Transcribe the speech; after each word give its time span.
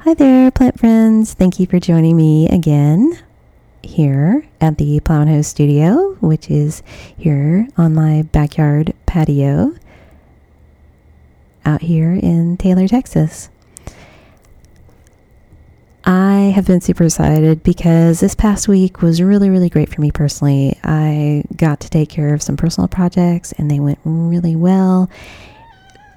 Hi 0.00 0.14
there, 0.14 0.50
plant 0.52 0.78
friends. 0.78 1.34
Thank 1.34 1.58
you 1.58 1.66
for 1.66 1.80
joining 1.80 2.16
me 2.16 2.48
again 2.48 3.18
here 3.82 4.46
at 4.60 4.78
the 4.78 5.00
Plow 5.00 5.22
and 5.22 5.30
Hose 5.30 5.48
Studio, 5.48 6.16
which 6.20 6.50
is 6.50 6.82
here 7.18 7.66
on 7.76 7.94
my 7.94 8.22
backyard 8.22 8.94
patio 9.06 9.74
out 11.64 11.82
here 11.82 12.12
in 12.12 12.56
Taylor, 12.56 12.86
Texas. 12.86 13.50
I 16.04 16.52
have 16.54 16.66
been 16.68 16.80
super 16.80 17.02
excited 17.02 17.64
because 17.64 18.20
this 18.20 18.36
past 18.36 18.68
week 18.68 19.02
was 19.02 19.20
really, 19.20 19.50
really 19.50 19.68
great 19.68 19.92
for 19.92 20.00
me 20.00 20.12
personally. 20.12 20.78
I 20.84 21.42
got 21.56 21.80
to 21.80 21.90
take 21.90 22.08
care 22.08 22.32
of 22.32 22.42
some 22.42 22.56
personal 22.56 22.86
projects 22.86 23.50
and 23.52 23.68
they 23.68 23.80
went 23.80 23.98
really 24.04 24.54
well. 24.54 25.10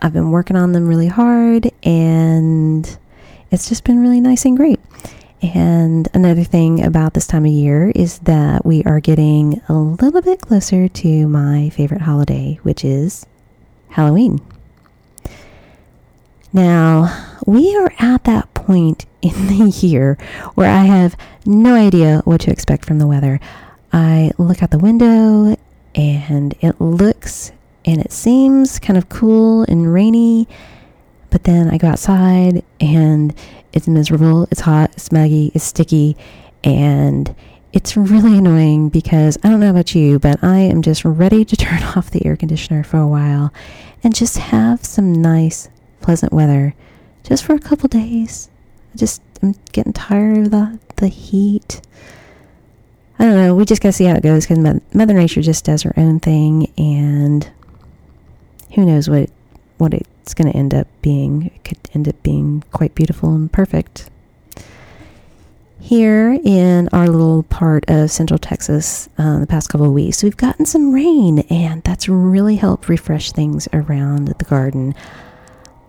I've 0.02 0.14
been 0.14 0.32
working 0.32 0.56
on 0.56 0.72
them 0.72 0.88
really 0.88 1.08
hard 1.08 1.70
and 1.84 2.98
it's 3.52 3.68
just 3.68 3.84
been 3.84 4.00
really 4.00 4.22
nice 4.22 4.46
and 4.46 4.56
great. 4.56 4.80
And 5.42 6.08
another 6.14 6.44
thing 6.44 6.84
about 6.84 7.14
this 7.14 7.28
time 7.28 7.46
of 7.46 7.52
year 7.52 7.92
is 7.96 8.20
that 8.20 8.66
we 8.66 8.84
are 8.84 9.00
getting 9.00 9.62
a 9.70 9.74
little 9.74 10.22
bit 10.22 10.42
closer 10.42 10.88
to 10.88 11.28
my 11.28 11.70
favorite 11.70 12.02
holiday, 12.02 12.60
which 12.64 12.84
is 12.84 13.26
Halloween. 13.90 14.40
Now, 16.52 17.38
we 17.46 17.76
are 17.78 17.94
at 18.00 18.24
that 18.26 18.54
point 18.54 19.06
in 19.22 19.48
the 19.48 19.70
year 19.70 20.18
where 20.56 20.70
I 20.70 20.86
have 20.86 21.16
no 21.46 21.76
idea 21.76 22.22
what 22.26 22.42
to 22.42 22.52
expect 22.52 22.86
from 22.86 23.00
the 23.00 23.08
weather. 23.08 23.40
I 23.92 24.32
look 24.38 24.62
out 24.62 24.72
the 24.72 24.80
window 24.80 25.56
and 25.96 26.56
it 26.62 26.80
looks 26.80 27.52
and 27.86 28.02
it 28.02 28.12
seems 28.12 28.80
kind 28.80 28.98
of 28.98 29.10
cool 29.10 29.64
and 29.64 29.92
rainy, 29.92 30.48
but 31.30 31.44
then 31.44 31.70
I 31.70 31.78
go 31.78 31.88
outside 31.88 32.64
and 32.80 33.34
it's 33.74 33.88
miserable, 33.88 34.48
it's 34.52 34.62
hot, 34.62 34.92
it's 34.94 35.10
smoggy, 35.10 35.52
it's 35.54 35.64
sticky, 35.64 36.18
and 36.64 37.34
it's 37.72 37.96
really 37.96 38.38
annoying 38.38 38.90
because 38.90 39.38
I 39.44 39.50
don't 39.50 39.60
know 39.60 39.70
about 39.70 39.94
you, 39.94 40.20
but 40.20 40.44
I 40.44 40.60
am 40.60 40.82
just 40.82 41.06
ready 41.06 41.46
to 41.46 41.56
turn 41.58 41.84
off 41.84 42.12
the 42.12 42.26
air 42.26 42.36
conditioner 42.36 42.84
for 42.84 42.98
a 42.98 43.08
while 43.08 43.54
and 44.04 44.16
just 44.16 44.38
have 44.38 44.86
some 44.86 45.14
nice, 45.14 45.70
pleasant 46.02 46.34
weather 46.34 46.74
just 47.24 47.44
for 47.44 47.54
a 47.54 47.60
couple 47.60 47.88
days. 47.88 48.50
I 48.94 48.98
just 48.98 49.22
I'm 49.42 49.56
getting 49.72 49.94
tired 49.94 50.38
of 50.38 50.52
the 50.52 50.80
the 50.98 51.08
heat. 51.08 51.82
I 53.18 53.26
don't 53.26 53.36
know. 53.36 53.56
We 53.56 53.66
just 53.66 53.82
gotta 53.82 53.94
see 53.94 54.06
how 54.06 54.16
it 54.16 54.24
goes 54.24 54.48
because 54.48 54.82
Mother 54.94 55.14
Nature 55.14 55.42
just 55.42 55.66
does 55.66 55.84
her 55.84 55.94
own 55.98 56.20
thing, 56.20 56.72
and 56.78 57.50
who 58.76 58.86
knows 58.86 59.10
what 59.10 59.30
what 59.78 59.94
it's 59.94 60.34
going 60.34 60.52
to 60.52 60.58
end 60.58 60.74
up 60.74 60.88
being. 61.02 61.48
It 61.56 61.64
could 61.64 61.78
end 61.94 62.08
up 62.08 62.22
being 62.22 62.64
quite 62.72 62.96
beautiful 62.96 63.34
and 63.34 63.52
perfect. 63.52 64.10
Here 65.80 66.38
in 66.44 66.90
our 66.92 67.08
little 67.08 67.44
part 67.44 67.86
of 67.90 68.12
Central 68.12 68.38
Texas, 68.38 69.08
uh, 69.18 69.40
the 69.40 69.48
past 69.48 69.70
couple 69.70 69.88
of 69.88 69.94
weeks, 69.94 70.22
we've 70.22 70.36
gotten 70.36 70.66
some 70.66 70.94
rain, 70.94 71.40
and 71.50 71.82
that's 71.84 72.10
really 72.10 72.58
helped 72.58 72.90
refresh 72.90 73.32
things 73.32 73.70
around 73.72 74.28
the 74.28 74.46
garden. 74.46 74.94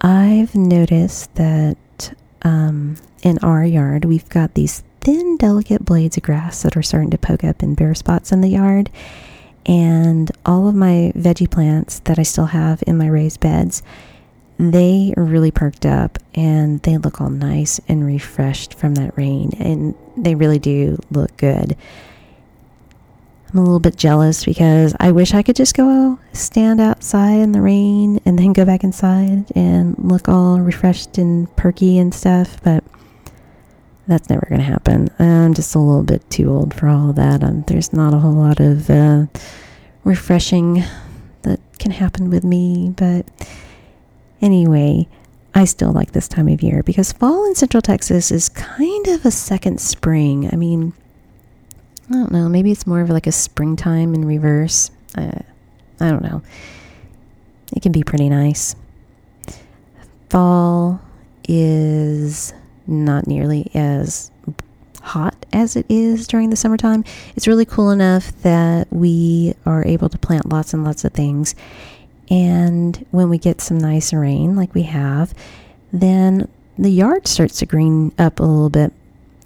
I've 0.01 0.55
noticed 0.55 1.35
that 1.35 2.15
um, 2.43 2.97
in 3.25 3.39
our 3.39 3.65
yard, 3.65 4.05
we've 4.05 4.29
got 4.29 4.55
these 4.55 4.85
thin, 5.01 5.37
delicate 5.37 5.85
blades 5.85 6.17
of 6.17 6.23
grass 6.23 6.63
that 6.63 6.77
are 6.77 6.83
starting 6.83 7.11
to 7.11 7.19
poke 7.19 7.43
up 7.43 7.63
in 7.63 7.75
bare 7.75 7.95
spots 7.95 8.31
in 8.31 8.43
the 8.43 8.49
yard 8.49 8.91
and 9.67 10.31
all 10.45 10.69
of 10.69 10.75
my 10.75 11.13
veggie 11.17 11.51
plants 11.51 12.01
that 12.01 12.19
I 12.19 12.23
still 12.23 12.47
have 12.47 12.83
in 12.87 12.97
my 12.99 13.07
raised 13.07 13.41
beds, 13.41 13.83
they 14.59 15.15
are 15.17 15.25
really 15.25 15.51
perked 15.51 15.87
up 15.87 16.19
and 16.35 16.81
they 16.83 16.99
look 16.99 17.21
all 17.21 17.31
nice 17.31 17.81
and 17.89 18.05
refreshed 18.05 18.75
from 18.75 18.95
that 18.97 19.17
rain, 19.17 19.53
and 19.59 19.95
they 20.17 20.35
really 20.35 20.59
do 20.59 20.99
look 21.11 21.37
good. 21.37 21.77
I'm 23.53 23.59
a 23.59 23.63
little 23.63 23.81
bit 23.81 23.97
jealous 23.97 24.45
because 24.45 24.95
I 25.01 25.11
wish 25.11 25.35
I 25.35 25.43
could 25.43 25.57
just 25.57 25.75
go 25.75 26.21
stand 26.33 26.81
outside 26.81 27.41
in 27.41 27.51
the 27.51 27.61
rain 27.61 28.21
and 28.25 28.39
then 28.39 28.53
go 28.53 28.65
back 28.65 28.85
inside 28.85 29.51
and 29.57 29.97
look 29.99 30.29
all 30.29 30.61
refreshed 30.61 31.19
and 31.19 31.55
perky 31.57 31.99
and 31.99 32.15
stuff, 32.15 32.63
but 32.63 32.85
that's 34.11 34.29
never 34.29 34.47
going 34.49 34.61
to 34.61 34.67
happen. 34.67 35.09
I'm 35.19 35.55
just 35.55 35.75
a 35.75 35.79
little 35.79 36.03
bit 36.03 36.29
too 36.31 36.51
old 36.51 36.75
for 36.75 36.89
all 36.89 37.11
of 37.11 37.17
that. 37.17 37.43
Um, 37.43 37.63
there's 37.67 37.93
not 37.93 38.13
a 38.13 38.19
whole 38.19 38.33
lot 38.33 38.61
of 38.61 38.91
uh, 38.91 39.27
refreshing 40.05 40.83
that 41.43 41.61
can 41.79 41.93
happen 41.93 42.29
with 42.29 42.45
me. 42.45 42.93
But 42.97 43.27
anyway, 44.43 45.07
I 45.55 45.65
still 45.65 45.93
like 45.93 46.13
this 46.13 46.29
time 46.29 46.49
of 46.49 46.63
year 46.63 46.83
because 46.83 47.13
fall 47.13 47.47
in 47.47 47.55
Central 47.55 47.81
Texas 47.81 48.31
is 48.31 48.49
kind 48.49 49.07
of 49.09 49.25
a 49.25 49.31
second 49.31 49.81
spring. 49.81 50.49
I 50.53 50.57
mean, 50.57 50.93
I 52.11 52.15
don't 52.15 52.33
know. 52.33 52.49
Maybe 52.49 52.73
it's 52.73 52.87
more 52.87 53.01
of 53.01 53.11
like 53.11 53.27
a 53.27 53.33
springtime 53.33 54.15
in 54.15 54.25
reverse. 54.25 54.91
Uh, 55.17 55.41
I 56.01 56.11
don't 56.11 56.23
know. 56.23 56.43
It 57.75 57.83
can 57.83 57.93
be 57.93 58.03
pretty 58.03 58.29
nice. 58.29 58.75
Fall 60.29 61.01
is 61.49 62.53
not 62.87 63.27
nearly 63.27 63.71
as 63.75 64.31
hot 65.03 65.35
as 65.53 65.77
it 65.77 65.87
is 65.89 66.27
during 66.27 66.51
the 66.51 66.57
summertime. 66.57 67.05
It's 67.37 67.49
really 67.49 67.65
cool 67.65 67.91
enough 67.91 68.33
that 68.43 68.87
we 68.93 69.55
are 69.67 69.85
able 69.87 70.09
to 70.09 70.19
plant 70.19 70.49
lots 70.49 70.75
and 70.75 70.85
lots 70.85 71.05
of 71.05 71.13
things. 71.13 71.55
And 72.29 73.05
when 73.11 73.29
we 73.29 73.39
get 73.39 73.61
some 73.61 73.79
nice 73.79 74.13
rain, 74.13 74.55
like 74.55 74.75
we 74.75 74.83
have, 74.83 75.35
then 75.93 76.49
the 76.79 76.91
yard 76.91 77.27
starts 77.27 77.59
to 77.59 77.67
green 77.67 78.13
up 78.19 78.39
a 78.39 78.45
little 78.45 78.71
bit. 78.71 78.93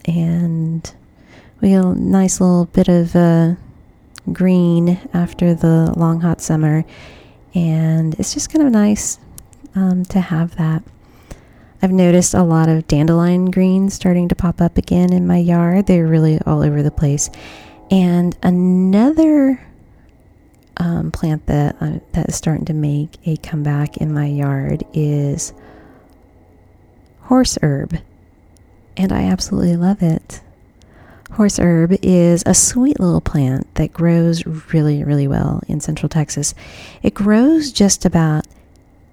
And 0.07 0.93
we 1.61 1.71
get 1.71 1.85
a 1.85 1.95
nice 1.95 2.41
little 2.41 2.67
bit 2.67 2.89
of 2.89 3.17
uh, 3.17 3.55
green 4.33 5.01
after 5.15 5.55
the 5.55 5.95
long, 5.97 6.21
hot 6.21 6.41
summer. 6.41 6.85
And 7.55 8.15
it's 8.19 8.35
just 8.35 8.53
kind 8.53 8.67
of 8.67 8.73
nice 8.73 9.19
um, 9.75 10.05
to 10.07 10.21
have 10.21 10.57
that. 10.57 10.83
I've 11.85 11.93
noticed 11.93 12.33
a 12.33 12.43
lot 12.43 12.71
of 12.71 12.89
dandelion 12.89 13.51
greens 13.51 13.93
starting 13.93 14.29
to 14.29 14.35
pop 14.35 14.63
up 14.63 14.79
again 14.79 15.13
in 15.13 15.27
my 15.27 15.37
yard. 15.37 15.85
They're 15.85 16.07
really 16.07 16.41
all 16.47 16.63
over 16.63 16.83
the 16.83 16.91
place. 16.91 17.29
And 17.91 18.35
another 18.43 19.63
um, 20.79 21.13
plant 21.13 21.45
that 21.45 21.77
uh, 21.83 21.99
that 22.13 22.31
is 22.31 22.37
starting 22.37 22.65
to 22.65 22.73
make 22.73 23.19
a 23.27 23.37
comeback 23.37 23.99
in 23.99 24.15
my 24.15 24.25
yard 24.25 24.83
is 24.95 25.53
horse 27.25 27.59
herb, 27.61 27.99
and 28.97 29.13
I 29.13 29.25
absolutely 29.25 29.77
love 29.77 30.03
it. 30.03 30.41
Horse 31.33 31.59
herb 31.59 31.99
is 32.01 32.43
a 32.47 32.55
sweet 32.55 32.99
little 32.99 33.21
plant 33.21 33.75
that 33.75 33.93
grows 33.93 34.47
really, 34.73 35.05
really 35.05 35.29
well 35.29 35.61
in 35.69 35.81
central 35.81 36.09
Texas. 36.09 36.55
It 37.03 37.13
grows 37.13 37.73
just 37.73 38.07
about 38.07 38.47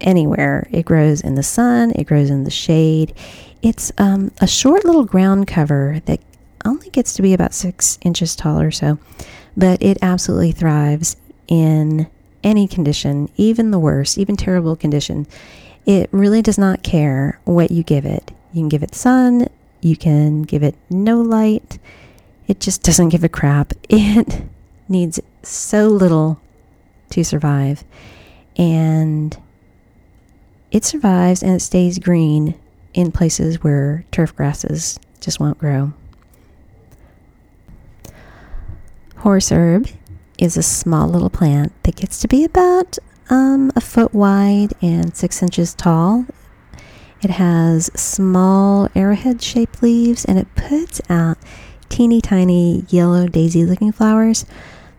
anywhere. 0.01 0.67
It 0.71 0.85
grows 0.85 1.21
in 1.21 1.35
the 1.35 1.43
sun, 1.43 1.91
it 1.95 2.05
grows 2.05 2.29
in 2.29 2.43
the 2.43 2.51
shade. 2.51 3.13
It's 3.61 3.91
um, 3.97 4.31
a 4.41 4.47
short 4.47 4.85
little 4.85 5.05
ground 5.05 5.47
cover 5.47 6.01
that 6.05 6.19
only 6.65 6.89
gets 6.89 7.13
to 7.13 7.21
be 7.21 7.33
about 7.33 7.53
six 7.53 7.97
inches 8.01 8.35
tall 8.35 8.59
or 8.59 8.71
so, 8.71 8.99
but 9.55 9.81
it 9.81 9.97
absolutely 10.01 10.51
thrives 10.51 11.15
in 11.47 12.07
any 12.43 12.67
condition, 12.67 13.29
even 13.37 13.71
the 13.71 13.79
worst, 13.79 14.17
even 14.17 14.35
terrible 14.35 14.75
condition. 14.75 15.27
It 15.85 16.09
really 16.11 16.41
does 16.41 16.57
not 16.57 16.83
care 16.83 17.39
what 17.43 17.71
you 17.71 17.83
give 17.83 18.05
it. 18.05 18.31
You 18.53 18.61
can 18.61 18.69
give 18.69 18.83
it 18.83 18.95
sun, 18.95 19.47
you 19.81 19.97
can 19.97 20.43
give 20.43 20.63
it 20.63 20.75
no 20.89 21.21
light. 21.21 21.79
It 22.47 22.59
just 22.59 22.83
doesn't 22.83 23.09
give 23.09 23.23
a 23.23 23.29
crap. 23.29 23.73
It 23.89 24.43
needs 24.89 25.21
so 25.41 25.87
little 25.87 26.41
to 27.11 27.23
survive. 27.23 27.83
And 28.57 29.37
it 30.71 30.85
survives 30.85 31.43
and 31.43 31.53
it 31.53 31.59
stays 31.59 31.99
green 31.99 32.55
in 32.93 33.11
places 33.11 33.63
where 33.63 34.05
turf 34.11 34.35
grasses 34.35 34.99
just 35.19 35.39
won't 35.39 35.57
grow. 35.57 35.93
Horse 39.17 39.51
herb 39.51 39.87
is 40.39 40.57
a 40.57 40.63
small 40.63 41.07
little 41.07 41.29
plant 41.29 41.71
that 41.83 41.95
gets 41.95 42.19
to 42.21 42.27
be 42.27 42.43
about 42.43 42.97
um, 43.29 43.71
a 43.75 43.81
foot 43.81 44.13
wide 44.13 44.73
and 44.81 45.15
six 45.15 45.43
inches 45.43 45.73
tall. 45.75 46.25
It 47.21 47.29
has 47.29 47.91
small 47.93 48.89
arrowhead 48.95 49.41
shaped 49.41 49.83
leaves 49.83 50.25
and 50.25 50.39
it 50.39 50.53
puts 50.55 51.01
out 51.09 51.37
teeny 51.87 52.19
tiny 52.19 52.85
yellow 52.89 53.27
daisy 53.27 53.63
looking 53.63 53.91
flowers. 53.91 54.45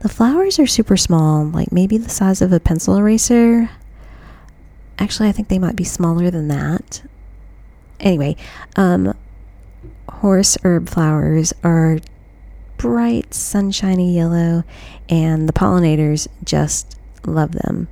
The 0.01 0.09
flowers 0.09 0.59
are 0.59 0.67
super 0.67 0.97
small, 0.97 1.45
like 1.45 1.73
maybe 1.73 1.99
the 1.99 2.09
size 2.09 2.43
of 2.43 2.53
a 2.53 2.61
pencil 2.61 2.97
eraser. 2.97 3.71
Actually, 5.03 5.29
I 5.29 5.33
think 5.33 5.49
they 5.49 5.59
might 5.59 5.75
be 5.75 5.83
smaller 5.83 6.31
than 6.31 6.47
that. 6.47 7.03
Anyway, 7.99 8.37
um, 8.77 9.13
horse 10.09 10.57
herb 10.63 10.89
flowers 10.89 11.53
are 11.65 11.99
bright, 12.77 13.35
sunshiny 13.35 14.15
yellow, 14.15 14.63
and 15.09 15.49
the 15.49 15.53
pollinators 15.53 16.29
just 16.45 16.97
love 17.27 17.51
them. 17.51 17.89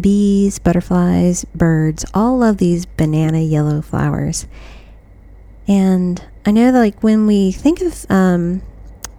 Bees, 0.00 0.58
butterflies, 0.58 1.44
birds 1.54 2.06
all 2.14 2.38
love 2.38 2.56
these 2.56 2.86
banana 2.86 3.40
yellow 3.40 3.82
flowers. 3.82 4.46
And 5.66 6.24
I 6.46 6.50
know 6.50 6.72
that, 6.72 6.78
like, 6.78 7.02
when 7.02 7.26
we 7.26 7.52
think 7.52 7.82
of 7.82 8.06
um, 8.08 8.62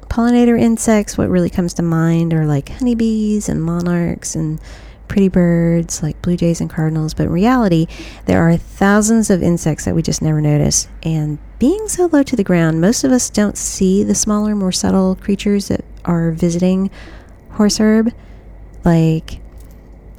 pollinator 0.08 0.60
insects, 0.60 1.16
what 1.16 1.30
really 1.30 1.52
comes 1.52 1.76
to 1.76 1.84
mind 1.84 2.34
are 2.34 2.48
like 2.48 2.70
honeybees 2.70 3.50
and 3.50 3.62
monarchs 3.62 4.36
and 4.36 4.60
pretty 5.09 5.27
birds 5.27 6.01
like 6.01 6.21
blue 6.21 6.38
jays 6.38 6.61
and 6.61 6.69
cardinals. 6.69 7.13
But 7.13 7.23
in 7.23 7.31
reality, 7.31 7.88
there 8.25 8.41
are 8.47 8.56
thousands 8.56 9.29
of 9.29 9.44
insects 9.44 9.83
that 9.83 9.95
we 9.95 10.01
just 10.01 10.21
never 10.21 10.39
notice. 10.39 10.88
And 11.03 11.39
being 11.59 11.89
so 11.89 12.06
low 12.06 12.23
to 12.23 12.35
the 12.38 12.44
ground, 12.44 12.79
most 12.79 13.03
of 13.03 13.11
us 13.11 13.29
don't 13.29 13.57
see 13.57 14.03
the 14.03 14.15
smaller, 14.15 14.56
more 14.56 14.71
subtle 14.71 15.15
creatures 15.15 15.67
that 15.67 15.83
are 16.06 16.31
visiting 16.31 16.89
horse 17.51 17.79
herb, 17.81 18.13
like 18.85 19.41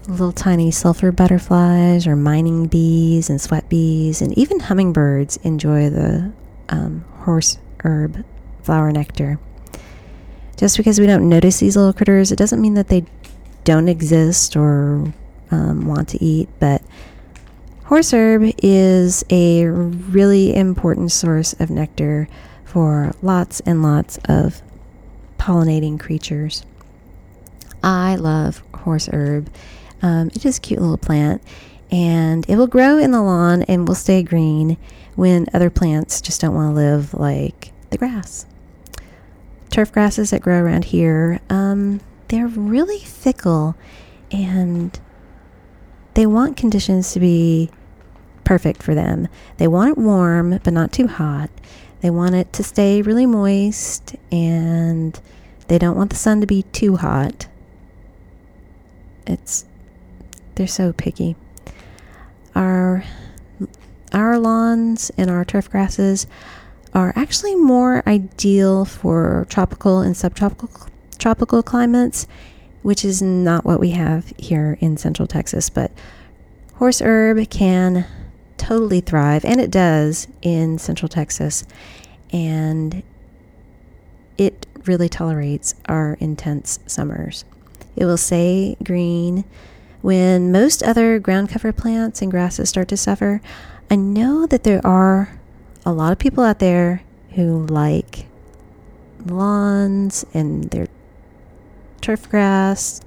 little 0.07 0.33
tiny 0.33 0.71
sulfur 0.71 1.13
butterflies 1.13 2.07
or 2.07 2.17
mining 2.17 2.67
bees 2.67 3.31
and 3.31 3.41
sweat 3.41 3.69
bees, 3.69 4.21
and 4.21 4.37
even 4.37 4.61
hummingbirds 4.61 5.39
enjoy 5.39 5.89
the 5.89 6.33
um, 6.69 7.05
horse 7.21 7.59
herb 7.85 8.25
flower 8.63 8.93
nectar. 8.93 9.39
Just 10.57 10.77
because 10.77 11.01
we 11.01 11.07
don't 11.07 11.29
notice 11.29 11.59
these 11.61 11.77
little 11.77 11.95
critters, 11.95 12.31
it 12.31 12.37
doesn't 12.37 12.61
mean 12.61 12.75
that 12.75 12.89
they 12.89 13.07
don't 13.65 13.89
exist 13.89 14.57
or 14.57 15.13
um, 15.51 15.87
want 15.87 16.09
to 16.11 16.25
eat, 16.25 16.49
but 16.59 16.83
horse 17.85 18.13
herb 18.13 18.53
is 18.63 19.25
a 19.31 19.67
really 19.67 20.55
important 20.55 21.13
source 21.13 21.53
of 21.55 21.71
nectar 21.71 22.29
for 22.65 23.13
lots 23.21 23.61
and 23.61 23.83
lots 23.83 24.19
of 24.27 24.63
pollinating 25.39 25.99
creatures. 25.99 26.65
I 27.83 28.17
love 28.17 28.63
horse 28.75 29.09
herb. 29.13 29.51
Um, 30.03 30.29
it 30.29 30.45
is 30.45 30.59
a 30.59 30.61
cute 30.61 30.81
little 30.81 30.99
plant, 30.99 31.43
and 31.91 32.49
it 32.49 32.57
will 32.57 32.67
grow 32.67 32.99
in 32.99 33.11
the 33.11 33.23
lawn 33.23 33.63
and 33.63 33.89
will 33.89 33.95
stay 33.95 34.23
green 34.23 34.77
when 35.17 35.47
other 35.53 35.71
plants 35.71 36.21
just 36.21 36.41
don't 36.41 36.55
want 36.55 36.71
to 36.71 36.75
live 36.75 37.15
like 37.15 37.73
the 37.91 37.99
grass. 37.99 38.47
Turf 39.71 39.93
grasses 39.93 40.31
that 40.31 40.41
grow 40.41 40.63
around 40.63 40.85
here, 40.87 41.41
um, 41.51 42.01
they're 42.31 42.47
really 42.47 43.01
fickle 43.01 43.75
and 44.31 44.99
they 46.15 46.27
want 46.27 46.57
conditions 46.57 47.13
to 47.13 47.21
be 47.21 47.71
perfect 48.45 48.83
for 48.83 48.95
them. 48.95 49.29
They 49.57 49.67
want 49.67 49.91
it 49.91 49.99
warm, 49.99 50.61
but 50.63 50.73
not 50.73 50.93
too 50.93 51.09
hot. 51.09 51.51
They 52.03 52.11
want 52.11 52.37
it 52.37 52.53
to 52.55 52.63
stay 52.63 53.03
really 53.03 53.27
moist 53.27 54.15
and 54.31 55.21
they 55.67 55.77
don't 55.77 55.97
want 55.97 56.11
the 56.11 56.17
sun 56.17 56.41
to 56.41 56.47
be 56.47 56.63
too 56.63 56.97
hot. 56.97 57.49
It's 59.27 59.65
they're 60.55 60.69
so 60.69 60.93
picky. 60.93 61.35
Our 62.55 63.05
our 64.13 64.39
lawns 64.39 65.11
and 65.17 65.31
our 65.31 65.45
turf 65.45 65.69
grasses 65.69 66.29
are 66.95 67.13
actually 67.17 67.57
more 67.57 68.03
ideal 68.09 68.85
for 68.85 69.47
tropical 69.49 70.01
and 70.01 70.17
subtropical 70.17 70.90
tropical 71.21 71.63
climates, 71.63 72.27
which 72.83 73.05
is 73.05 73.23
not 73.23 73.65
what 73.65 73.79
we 73.79 73.91
have 73.91 74.33
here 74.39 74.77
in 74.81 74.97
central 74.97 75.29
Texas. 75.29 75.71
But 75.71 75.93
horse 76.77 77.01
herb 77.01 77.49
can 77.51 78.07
totally 78.57 79.01
thrive, 79.01 79.45
and 79.45 79.61
it 79.61 79.71
does 79.71 80.27
in 80.43 80.79
central 80.79 81.09
Texas. 81.09 81.65
And 82.33 83.03
it 84.39 84.67
really 84.87 85.09
tolerates 85.09 85.75
our 85.87 86.17
intense 86.21 86.79
summers. 86.87 87.45
It 87.97 88.07
will 88.07 88.17
stay 88.17 88.77
green 88.83 89.45
when 90.01 90.51
most 90.51 90.83
other 90.83 91.19
ground 91.19 91.51
cover 91.51 91.73
plants 91.73 92.23
and 92.23 92.31
grasses 92.31 92.71
start 92.71 92.89
to 92.89 92.97
suffer. 92.97 93.43
I 93.91 93.97
know 93.97 94.47
that 94.47 94.65
there 94.65 94.85
are 94.87 95.39
a 95.85 95.93
lot 95.93 96.13
of 96.13 96.19
people 96.19 96.45
out 96.45 96.59
there 96.61 97.03
who 97.35 97.67
like 97.67 98.27
lawns 99.27 100.25
and 100.33 100.65
their 100.71 100.87
turf 102.01 102.29
grass. 102.29 103.01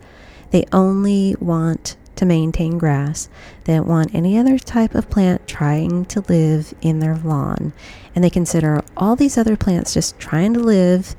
They 0.51 0.65
only 0.71 1.35
want 1.39 1.95
to 2.15 2.25
maintain 2.25 2.77
grass. 2.77 3.29
They 3.63 3.75
don't 3.75 3.87
want 3.87 4.13
any 4.13 4.37
other 4.37 4.59
type 4.59 4.95
of 4.95 5.09
plant 5.09 5.47
trying 5.47 6.05
to 6.05 6.21
live 6.21 6.73
in 6.81 6.99
their 6.99 7.17
lawn. 7.17 7.73
And 8.15 8.23
they 8.23 8.29
consider 8.29 8.83
all 8.95 9.15
these 9.15 9.37
other 9.37 9.57
plants 9.57 9.93
just 9.93 10.19
trying 10.19 10.53
to 10.53 10.59
live, 10.59 11.15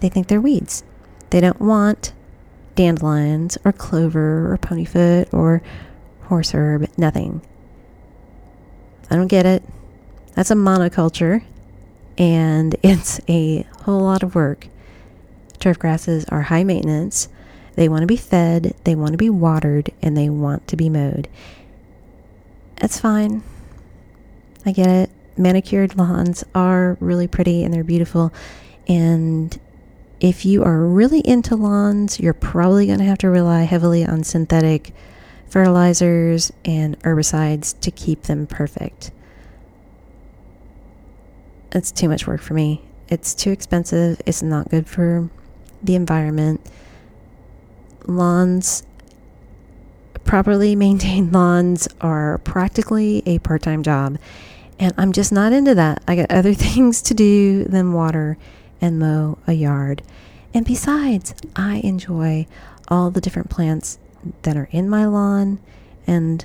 they 0.00 0.08
think 0.08 0.28
they're 0.28 0.40
weeds. 0.40 0.84
They 1.30 1.40
don't 1.40 1.60
want 1.60 2.12
dandelions 2.74 3.56
or 3.64 3.72
clover 3.72 4.52
or 4.52 4.58
ponyfoot 4.58 5.32
or 5.32 5.62
horse 6.24 6.52
herb, 6.52 6.88
nothing. 6.98 7.40
I 9.10 9.16
don't 9.16 9.28
get 9.28 9.46
it. 9.46 9.62
That's 10.34 10.50
a 10.50 10.54
monoculture 10.54 11.42
and 12.18 12.76
it's 12.82 13.20
a 13.28 13.62
whole 13.82 14.00
lot 14.00 14.22
of 14.22 14.34
work. 14.34 14.68
Turf 15.58 15.78
grasses 15.78 16.24
are 16.26 16.42
high 16.42 16.64
maintenance. 16.64 17.28
They 17.74 17.88
want 17.88 18.02
to 18.02 18.06
be 18.06 18.16
fed, 18.16 18.74
they 18.84 18.94
want 18.94 19.12
to 19.12 19.18
be 19.18 19.30
watered, 19.30 19.90
and 20.00 20.16
they 20.16 20.30
want 20.30 20.66
to 20.68 20.76
be 20.76 20.88
mowed. 20.88 21.28
That's 22.80 22.98
fine. 22.98 23.42
I 24.64 24.72
get 24.72 24.88
it. 24.88 25.10
Manicured 25.36 25.96
lawns 25.96 26.44
are 26.54 26.96
really 27.00 27.26
pretty 27.26 27.62
and 27.62 27.72
they're 27.72 27.84
beautiful. 27.84 28.32
And 28.88 29.58
if 30.20 30.44
you 30.44 30.64
are 30.64 30.80
really 30.80 31.20
into 31.20 31.56
lawns, 31.56 32.18
you're 32.18 32.32
probably 32.32 32.86
going 32.86 32.98
to 32.98 33.04
have 33.04 33.18
to 33.18 33.28
rely 33.28 33.62
heavily 33.62 34.04
on 34.04 34.24
synthetic 34.24 34.92
fertilizers 35.46 36.52
and 36.64 36.98
herbicides 37.00 37.78
to 37.80 37.90
keep 37.90 38.22
them 38.22 38.46
perfect. 38.46 39.10
It's 41.72 41.92
too 41.92 42.08
much 42.08 42.26
work 42.26 42.40
for 42.40 42.54
me. 42.54 42.82
It's 43.08 43.34
too 43.34 43.50
expensive. 43.50 44.20
It's 44.26 44.42
not 44.42 44.70
good 44.70 44.86
for 44.86 45.28
the 45.86 45.94
environment. 45.94 46.60
Lawns, 48.06 48.84
properly 50.24 50.76
maintained 50.76 51.32
lawns, 51.34 51.88
are 52.00 52.38
practically 52.38 53.22
a 53.26 53.38
part 53.38 53.62
time 53.62 53.82
job. 53.82 54.18
And 54.78 54.92
I'm 54.98 55.12
just 55.12 55.32
not 55.32 55.52
into 55.52 55.74
that. 55.74 56.02
I 56.06 56.16
got 56.16 56.30
other 56.30 56.54
things 56.66 57.00
to 57.02 57.14
do 57.14 57.64
than 57.64 57.92
water 57.92 58.36
and 58.80 58.98
mow 58.98 59.38
a 59.46 59.52
yard. 59.52 60.02
And 60.52 60.64
besides, 60.64 61.34
I 61.54 61.76
enjoy 61.84 62.46
all 62.88 63.10
the 63.10 63.20
different 63.20 63.50
plants 63.50 63.98
that 64.42 64.56
are 64.56 64.68
in 64.70 64.88
my 64.88 65.06
lawn 65.06 65.58
and 66.06 66.44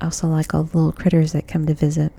I 0.00 0.06
also 0.06 0.28
like 0.28 0.54
all 0.54 0.64
the 0.64 0.76
little 0.76 0.92
critters 0.92 1.32
that 1.32 1.48
come 1.48 1.66
to 1.66 1.74
visit. 1.74 2.12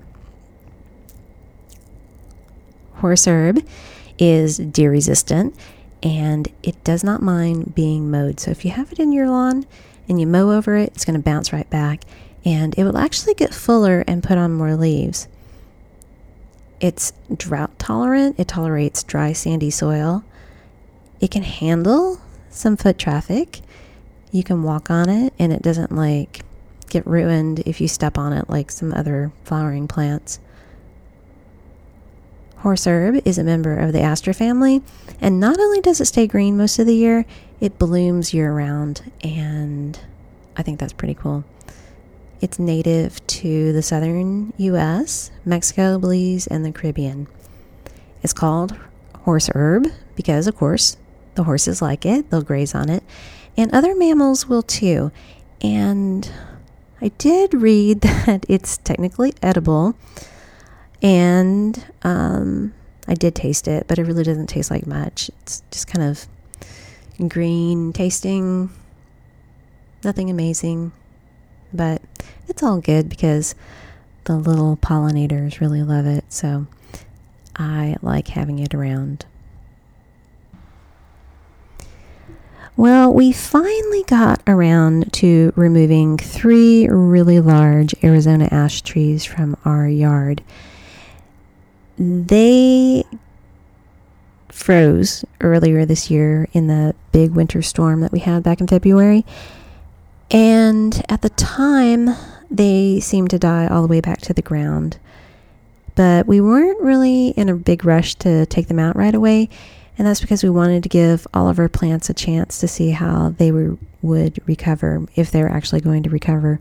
Horse 2.96 3.26
herb 3.26 3.66
is 4.18 4.58
deer 4.58 4.90
resistant 4.90 5.54
and 6.02 6.48
it 6.62 6.82
does 6.84 7.04
not 7.04 7.22
mind 7.22 7.74
being 7.74 8.10
mowed. 8.10 8.40
So 8.40 8.50
if 8.50 8.64
you 8.64 8.70
have 8.70 8.92
it 8.92 8.98
in 8.98 9.12
your 9.12 9.28
lawn 9.28 9.66
and 10.08 10.20
you 10.20 10.26
mow 10.26 10.50
over 10.50 10.76
it, 10.76 10.92
it's 10.94 11.04
going 11.04 11.18
to 11.18 11.22
bounce 11.22 11.52
right 11.52 11.68
back 11.70 12.04
and 12.44 12.74
it 12.78 12.84
will 12.84 12.98
actually 12.98 13.34
get 13.34 13.52
fuller 13.52 14.04
and 14.06 14.22
put 14.22 14.38
on 14.38 14.52
more 14.52 14.74
leaves. 14.76 15.28
It's 16.80 17.12
drought 17.34 17.78
tolerant, 17.78 18.38
it 18.38 18.48
tolerates 18.48 19.02
dry, 19.02 19.32
sandy 19.34 19.70
soil. 19.70 20.24
It 21.20 21.30
can 21.30 21.42
handle 21.42 22.20
some 22.48 22.76
foot 22.76 22.98
traffic. 22.98 23.60
You 24.32 24.42
can 24.42 24.62
walk 24.62 24.90
on 24.90 25.10
it 25.10 25.34
and 25.38 25.52
it 25.52 25.60
doesn't 25.60 25.92
like 25.92 26.40
get 26.88 27.06
ruined 27.06 27.60
if 27.60 27.80
you 27.80 27.88
step 27.88 28.16
on 28.16 28.32
it 28.32 28.48
like 28.48 28.70
some 28.70 28.92
other 28.94 29.32
flowering 29.44 29.86
plants. 29.86 30.40
Horse 32.60 32.86
herb 32.86 33.22
is 33.24 33.38
a 33.38 33.44
member 33.44 33.74
of 33.74 33.94
the 33.94 34.02
aster 34.02 34.34
family, 34.34 34.82
and 35.18 35.40
not 35.40 35.58
only 35.58 35.80
does 35.80 35.98
it 35.98 36.04
stay 36.04 36.26
green 36.26 36.58
most 36.58 36.78
of 36.78 36.86
the 36.86 36.94
year, 36.94 37.24
it 37.58 37.78
blooms 37.78 38.34
year 38.34 38.52
round, 38.52 39.10
and 39.24 39.98
I 40.58 40.62
think 40.62 40.78
that's 40.78 40.92
pretty 40.92 41.14
cool. 41.14 41.44
It's 42.42 42.58
native 42.58 43.26
to 43.28 43.72
the 43.72 43.80
southern 43.82 44.52
US, 44.58 45.30
Mexico, 45.42 45.98
Belize, 45.98 46.46
and 46.46 46.62
the 46.62 46.70
Caribbean. 46.70 47.28
It's 48.22 48.34
called 48.34 48.76
horse 49.20 49.48
herb 49.54 49.86
because, 50.14 50.46
of 50.46 50.54
course, 50.54 50.98
the 51.36 51.44
horses 51.44 51.80
like 51.80 52.04
it, 52.04 52.28
they'll 52.28 52.42
graze 52.42 52.74
on 52.74 52.90
it, 52.90 53.02
and 53.56 53.74
other 53.74 53.94
mammals 53.94 54.48
will 54.48 54.62
too. 54.62 55.12
And 55.62 56.30
I 57.00 57.08
did 57.16 57.54
read 57.54 58.00
that 58.02 58.44
it's 58.48 58.76
technically 58.76 59.32
edible, 59.42 59.94
and 61.02 61.84
um, 62.02 62.74
I 63.08 63.14
did 63.14 63.34
taste 63.34 63.68
it, 63.68 63.86
but 63.88 63.98
it 63.98 64.04
really 64.04 64.24
doesn't 64.24 64.48
taste 64.48 64.70
like 64.70 64.86
much. 64.86 65.30
It's 65.42 65.62
just 65.70 65.86
kind 65.86 66.08
of 66.08 66.26
green 67.28 67.92
tasting, 67.92 68.70
nothing 70.04 70.30
amazing, 70.30 70.92
but 71.72 72.02
it's 72.48 72.62
all 72.62 72.80
good 72.80 73.08
because 73.08 73.54
the 74.24 74.36
little 74.36 74.76
pollinators 74.76 75.60
really 75.60 75.82
love 75.82 76.06
it. 76.06 76.24
So 76.28 76.66
I 77.56 77.96
like 78.02 78.28
having 78.28 78.58
it 78.58 78.74
around. 78.74 79.26
Well, 82.76 83.12
we 83.12 83.32
finally 83.32 84.04
got 84.04 84.42
around 84.46 85.12
to 85.14 85.52
removing 85.54 86.16
three 86.16 86.88
really 86.88 87.38
large 87.38 87.94
Arizona 88.02 88.48
ash 88.50 88.80
trees 88.80 89.24
from 89.24 89.56
our 89.64 89.86
yard. 89.86 90.42
They 92.00 93.04
froze 94.48 95.24
earlier 95.40 95.84
this 95.84 96.10
year 96.10 96.48
in 96.52 96.66
the 96.66 96.94
big 97.12 97.32
winter 97.32 97.62
storm 97.62 98.00
that 98.00 98.10
we 98.10 98.18
had 98.18 98.42
back 98.42 98.60
in 98.60 98.66
February. 98.66 99.24
And 100.30 101.04
at 101.08 101.22
the 101.22 101.30
time, 101.30 102.10
they 102.50 102.98
seemed 103.00 103.30
to 103.30 103.38
die 103.38 103.68
all 103.68 103.82
the 103.82 103.88
way 103.88 104.00
back 104.00 104.20
to 104.22 104.34
the 104.34 104.42
ground. 104.42 104.98
But 105.94 106.26
we 106.26 106.40
weren't 106.40 106.80
really 106.80 107.28
in 107.28 107.48
a 107.48 107.54
big 107.54 107.84
rush 107.84 108.14
to 108.16 108.46
take 108.46 108.68
them 108.68 108.78
out 108.78 108.96
right 108.96 109.14
away 109.14 109.48
and 110.00 110.06
that's 110.06 110.22
because 110.22 110.42
we 110.42 110.48
wanted 110.48 110.82
to 110.84 110.88
give 110.88 111.26
all 111.34 111.46
of 111.50 111.58
our 111.58 111.68
plants 111.68 112.08
a 112.08 112.14
chance 112.14 112.58
to 112.60 112.66
see 112.66 112.92
how 112.92 113.34
they 113.36 113.52
were, 113.52 113.76
would 114.00 114.40
recover, 114.48 115.06
if 115.14 115.30
they're 115.30 115.50
actually 115.50 115.82
going 115.82 116.04
to 116.04 116.08
recover. 116.08 116.58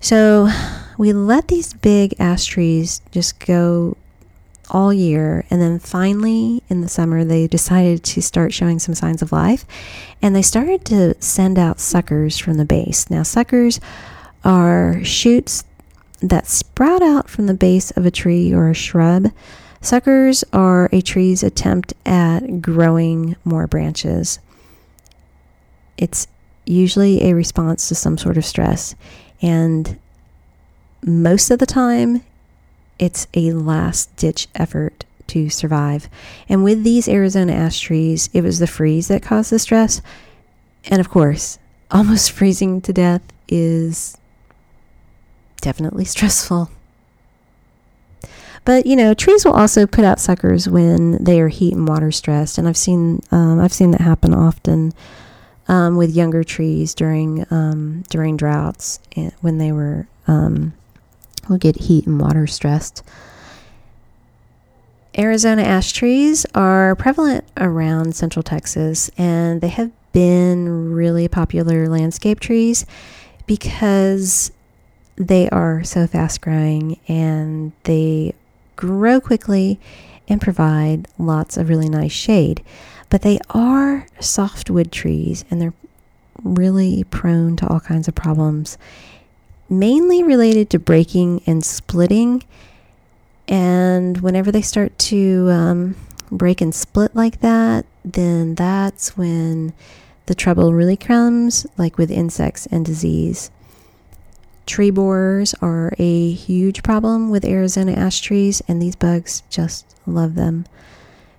So 0.00 0.50
we 0.98 1.12
let 1.12 1.46
these 1.46 1.72
big 1.72 2.16
ash 2.18 2.46
trees 2.46 3.00
just 3.12 3.38
go 3.38 3.96
all 4.70 4.92
year. 4.92 5.44
And 5.50 5.60
then 5.60 5.78
finally 5.78 6.62
in 6.68 6.80
the 6.80 6.88
summer, 6.88 7.24
they 7.24 7.46
decided 7.46 8.02
to 8.04 8.22
start 8.22 8.52
showing 8.52 8.78
some 8.78 8.94
signs 8.94 9.22
of 9.22 9.32
life. 9.32 9.64
And 10.22 10.34
they 10.34 10.42
started 10.42 10.84
to 10.86 11.20
send 11.20 11.58
out 11.58 11.80
suckers 11.80 12.38
from 12.38 12.54
the 12.54 12.64
base. 12.64 13.10
Now, 13.10 13.22
suckers 13.22 13.80
are 14.44 15.02
shoots 15.04 15.64
that 16.20 16.46
sprout 16.46 17.02
out 17.02 17.28
from 17.28 17.46
the 17.46 17.54
base 17.54 17.90
of 17.92 18.06
a 18.06 18.10
tree 18.10 18.52
or 18.52 18.70
a 18.70 18.74
shrub 18.74 19.30
Suckers 19.84 20.42
are 20.50 20.88
a 20.92 21.02
tree's 21.02 21.42
attempt 21.42 21.92
at 22.06 22.62
growing 22.62 23.36
more 23.44 23.66
branches. 23.66 24.38
It's 25.98 26.26
usually 26.64 27.22
a 27.22 27.34
response 27.34 27.86
to 27.88 27.94
some 27.94 28.16
sort 28.16 28.38
of 28.38 28.46
stress, 28.46 28.94
and 29.42 29.98
most 31.04 31.50
of 31.50 31.58
the 31.58 31.66
time, 31.66 32.24
it's 33.04 33.26
a 33.34 33.52
last 33.52 34.16
ditch 34.16 34.48
effort 34.54 35.04
to 35.26 35.50
survive. 35.50 36.08
And 36.48 36.64
with 36.64 36.84
these 36.84 37.06
Arizona 37.06 37.52
ash 37.52 37.78
trees, 37.80 38.30
it 38.32 38.42
was 38.42 38.58
the 38.58 38.66
freeze 38.66 39.08
that 39.08 39.22
caused 39.22 39.50
the 39.50 39.58
stress. 39.58 40.00
And 40.86 41.00
of 41.00 41.10
course, 41.10 41.58
almost 41.90 42.32
freezing 42.32 42.80
to 42.80 42.92
death 42.92 43.22
is 43.46 44.16
definitely 45.60 46.06
stressful. 46.06 46.70
But 48.64 48.86
you 48.86 48.96
know, 48.96 49.12
trees 49.12 49.44
will 49.44 49.52
also 49.52 49.86
put 49.86 50.06
out 50.06 50.18
suckers 50.18 50.66
when 50.66 51.22
they 51.22 51.38
are 51.40 51.48
heat 51.48 51.74
and 51.74 51.86
water 51.86 52.10
stressed, 52.10 52.56
and 52.56 52.66
I've 52.66 52.78
seen 52.78 53.20
um, 53.30 53.60
I've 53.60 53.74
seen 53.74 53.90
that 53.90 54.00
happen 54.00 54.32
often 54.32 54.94
um, 55.68 55.98
with 55.98 56.16
younger 56.16 56.42
trees 56.42 56.94
during 56.94 57.44
um, 57.50 58.04
during 58.08 58.38
droughts 58.38 59.00
eh, 59.16 59.32
when 59.42 59.58
they 59.58 59.70
were 59.70 60.06
um, 60.26 60.72
will 61.48 61.58
get 61.58 61.76
heat 61.76 62.06
and 62.06 62.20
water 62.20 62.46
stressed. 62.46 63.02
Arizona 65.16 65.62
ash 65.62 65.92
trees 65.92 66.44
are 66.54 66.96
prevalent 66.96 67.44
around 67.56 68.16
central 68.16 68.42
Texas, 68.42 69.10
and 69.16 69.60
they 69.60 69.68
have 69.68 69.92
been 70.12 70.92
really 70.92 71.28
popular 71.28 71.88
landscape 71.88 72.40
trees 72.40 72.84
because 73.46 74.50
they 75.16 75.48
are 75.50 75.84
so 75.84 76.06
fast 76.06 76.40
growing 76.40 76.98
and 77.06 77.72
they 77.84 78.34
grow 78.76 79.20
quickly 79.20 79.78
and 80.26 80.40
provide 80.40 81.06
lots 81.18 81.56
of 81.56 81.68
really 81.68 81.88
nice 81.88 82.12
shade. 82.12 82.64
But 83.10 83.22
they 83.22 83.38
are 83.50 84.06
softwood 84.18 84.90
trees 84.90 85.44
and 85.50 85.60
they're 85.60 85.74
really 86.42 87.04
prone 87.04 87.56
to 87.56 87.66
all 87.68 87.80
kinds 87.80 88.08
of 88.08 88.14
problems, 88.14 88.76
mainly 89.78 90.22
related 90.22 90.70
to 90.70 90.78
breaking 90.78 91.42
and 91.46 91.64
splitting. 91.64 92.42
And 93.48 94.18
whenever 94.18 94.50
they 94.50 94.62
start 94.62 94.98
to 95.00 95.48
um, 95.50 95.96
break 96.30 96.60
and 96.60 96.74
split 96.74 97.14
like 97.14 97.40
that, 97.40 97.86
then 98.04 98.54
that's 98.54 99.16
when 99.16 99.72
the 100.26 100.34
trouble 100.34 100.72
really 100.72 100.96
comes, 100.96 101.66
like 101.76 101.98
with 101.98 102.10
insects 102.10 102.66
and 102.66 102.84
disease. 102.84 103.50
Tree 104.66 104.90
borers 104.90 105.54
are 105.60 105.92
a 105.98 106.32
huge 106.32 106.82
problem 106.82 107.30
with 107.30 107.44
Arizona 107.44 107.92
ash 107.92 108.20
trees, 108.20 108.62
and 108.66 108.80
these 108.80 108.96
bugs 108.96 109.42
just 109.50 109.84
love 110.06 110.34
them. 110.34 110.64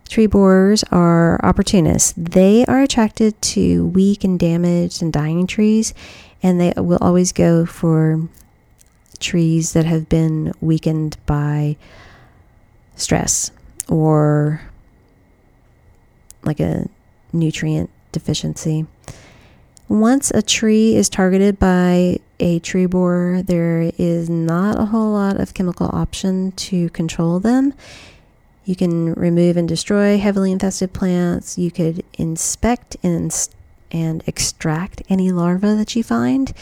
Tree 0.07 0.27
borers 0.27 0.83
are 0.91 1.43
opportunists. 1.43 2.13
They 2.15 2.63
are 2.67 2.81
attracted 2.81 3.41
to 3.41 3.87
weak 3.87 4.23
and 4.23 4.39
damaged 4.39 5.01
and 5.01 5.11
dying 5.11 5.47
trees, 5.47 5.95
and 6.43 6.59
they 6.59 6.73
will 6.77 6.99
always 7.01 7.31
go 7.31 7.65
for 7.65 8.27
trees 9.19 9.73
that 9.73 9.85
have 9.85 10.09
been 10.09 10.53
weakened 10.61 11.17
by 11.25 11.77
stress 12.95 13.51
or 13.87 14.61
like 16.43 16.59
a 16.59 16.87
nutrient 17.33 17.89
deficiency. 18.11 18.85
Once 19.87 20.31
a 20.31 20.41
tree 20.41 20.95
is 20.95 21.09
targeted 21.09 21.59
by 21.59 22.19
a 22.39 22.59
tree 22.59 22.87
borer, 22.87 23.43
there 23.43 23.91
is 23.97 24.29
not 24.29 24.79
a 24.79 24.85
whole 24.85 25.11
lot 25.11 25.39
of 25.39 25.53
chemical 25.53 25.89
option 25.93 26.51
to 26.53 26.89
control 26.89 27.39
them. 27.39 27.73
You 28.65 28.75
can 28.75 29.13
remove 29.13 29.57
and 29.57 29.67
destroy 29.67 30.17
heavily 30.17 30.51
infested 30.51 30.91
plants. 30.91 31.57
You 31.57 31.69
could 31.69 32.03
inspect 32.17 32.97
and, 33.03 33.31
and 33.91 34.23
extract 34.27 35.01
any 35.09 35.31
larvae 35.31 35.75
that 35.75 35.95
you 35.95 36.03
find. 36.03 36.53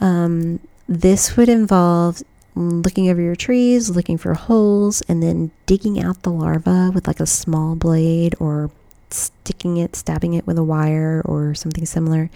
Um, 0.00 0.60
this 0.88 1.36
would 1.36 1.48
involve 1.48 2.22
looking 2.54 3.08
over 3.08 3.20
your 3.20 3.36
trees, 3.36 3.90
looking 3.90 4.18
for 4.18 4.34
holes, 4.34 5.00
and 5.02 5.22
then 5.22 5.50
digging 5.66 6.00
out 6.00 6.22
the 6.22 6.30
larva 6.30 6.90
with 6.94 7.06
like 7.06 7.20
a 7.20 7.26
small 7.26 7.74
blade 7.74 8.34
or 8.38 8.70
sticking 9.10 9.76
it, 9.76 9.96
stabbing 9.96 10.34
it 10.34 10.46
with 10.46 10.58
a 10.58 10.64
wire 10.64 11.22
or 11.24 11.54
something 11.54 11.86
similar. 11.86 12.30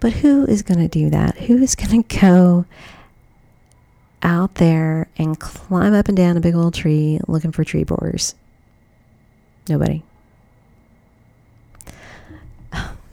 But 0.00 0.14
who 0.14 0.46
is 0.46 0.62
going 0.62 0.80
to 0.80 0.88
do 0.88 1.10
that? 1.10 1.36
Who 1.38 1.58
is 1.58 1.74
going 1.74 2.02
to 2.08 2.20
go 2.20 2.64
out 4.22 4.56
there 4.56 5.08
and 5.16 5.38
climb 5.38 5.94
up 5.94 6.08
and 6.08 6.16
down 6.16 6.36
a 6.36 6.40
big 6.40 6.54
old 6.54 6.74
tree 6.74 7.20
looking 7.26 7.52
for 7.52 7.64
tree 7.64 7.84
borers? 7.84 8.34
Nobody. 9.68 10.02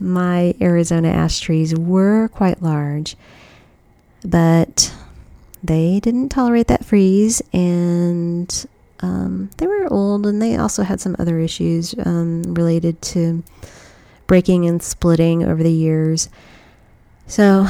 My 0.00 0.54
Arizona 0.60 1.08
ash 1.08 1.40
trees 1.40 1.74
were 1.74 2.28
quite 2.28 2.62
large, 2.62 3.16
but 4.24 4.94
they 5.62 6.00
didn't 6.00 6.28
tolerate 6.28 6.68
that 6.68 6.84
freeze 6.84 7.42
and 7.52 8.66
um, 9.00 9.50
they 9.58 9.66
were 9.66 9.92
old 9.92 10.26
and 10.26 10.40
they 10.40 10.56
also 10.56 10.82
had 10.82 11.00
some 11.00 11.16
other 11.18 11.38
issues 11.38 11.94
um, 12.04 12.42
related 12.42 13.00
to 13.02 13.42
breaking 14.26 14.66
and 14.66 14.82
splitting 14.82 15.42
over 15.42 15.62
the 15.62 15.72
years. 15.72 16.28
So 17.26 17.66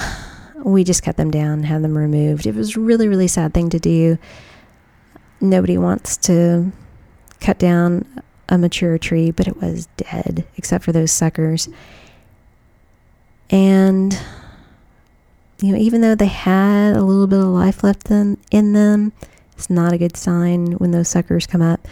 we 0.65 0.85
just 0.85 1.03
cut 1.03 1.17
them 1.17 1.31
down, 1.31 1.63
had 1.63 1.83
them 1.83 1.97
removed. 1.97 2.47
It 2.47 2.55
was 2.55 2.77
really, 2.77 3.09
really 3.09 3.29
sad 3.29 3.55
thing 3.55 3.71
to 3.71 3.79
do. 3.79 4.19
Nobody 5.41 5.79
wants 5.79 6.17
to 6.19 6.73
cut 7.41 7.59
down 7.59 8.05
a 8.49 8.59
mature 8.59 8.99
tree, 8.99 9.31
but 9.31 9.47
it 9.47 9.61
was 9.61 9.87
dead 9.97 10.45
except 10.57 10.85
for 10.85 10.93
those 10.93 11.13
suckers. 11.13 11.69
And 13.51 14.19
you 15.61 15.73
know, 15.73 15.79
even 15.79 16.01
though 16.01 16.15
they 16.15 16.27
had 16.27 16.97
a 16.97 17.03
little 17.03 17.27
bit 17.27 17.41
of 17.41 17.47
life 17.47 17.83
left 17.83 18.11
in, 18.11 18.39
in 18.51 18.75
them, 18.75 19.13
it's 19.57 19.69
not 19.69 19.93
a 19.93 19.99
good 19.99 20.17
sign 20.17 20.73
when 20.73 20.93
those 20.93 21.09
suckers 21.09 21.47
come 21.47 21.63
up. 21.63 21.87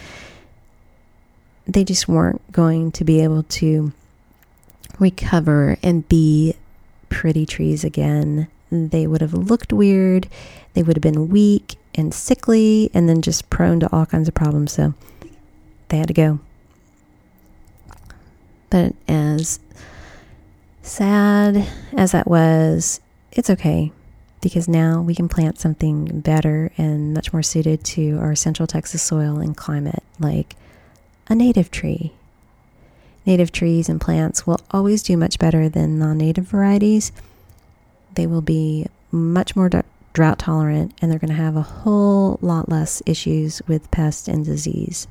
They 1.67 1.83
just 1.83 2.07
weren't 2.07 2.49
going 2.53 2.93
to 2.93 3.03
be 3.03 3.21
able 3.21 3.43
to 3.43 3.91
recover 4.99 5.77
and 5.83 6.07
be 6.07 6.55
pretty 7.09 7.45
trees 7.45 7.83
again. 7.83 8.47
They 8.71 9.05
would 9.05 9.21
have 9.21 9.33
looked 9.33 9.73
weird. 9.73 10.27
They 10.73 10.83
would 10.83 10.95
have 10.95 11.01
been 11.01 11.27
weak 11.27 11.75
and 11.93 12.13
sickly 12.13 12.89
and 12.93 13.09
then 13.09 13.21
just 13.21 13.49
prone 13.49 13.81
to 13.81 13.91
all 13.91 14.05
kinds 14.05 14.29
of 14.29 14.33
problems. 14.33 14.71
So 14.71 14.93
they 15.89 15.97
had 15.97 16.07
to 16.07 16.13
go. 16.13 16.39
But 18.69 18.93
as 19.09 19.59
sad 20.87 21.67
as 21.95 22.13
that 22.13 22.27
was, 22.27 23.01
it's 23.31 23.49
okay 23.49 23.91
because 24.41 24.67
now 24.67 25.01
we 25.01 25.13
can 25.15 25.27
plant 25.27 25.59
something 25.59 26.21
better 26.21 26.71
and 26.77 27.13
much 27.13 27.33
more 27.33 27.43
suited 27.43 27.83
to 27.83 28.17
our 28.19 28.35
central 28.35 28.67
Texas 28.67 29.01
soil 29.01 29.39
and 29.39 29.57
climate, 29.57 30.03
like 30.19 30.55
a 31.27 31.35
native 31.35 31.69
tree. 31.71 32.13
Native 33.25 33.51
trees 33.51 33.89
and 33.89 33.99
plants 33.99 34.47
will 34.47 34.61
always 34.71 35.03
do 35.03 35.17
much 35.17 35.37
better 35.37 35.67
than 35.67 35.99
non 35.99 36.17
native 36.17 36.45
varieties. 36.45 37.11
They 38.13 38.25
will 38.25 38.41
be 38.41 38.87
much 39.11 39.55
more 39.55 39.69
drought 40.13 40.39
tolerant 40.39 40.93
and 41.01 41.11
they're 41.11 41.19
going 41.19 41.29
to 41.29 41.35
have 41.35 41.57
a 41.57 41.61
whole 41.61 42.39
lot 42.41 42.69
less 42.69 43.03
issues 43.05 43.61
with 43.67 43.91
pest 43.91 44.27
and 44.27 44.45
disease. 44.45 45.07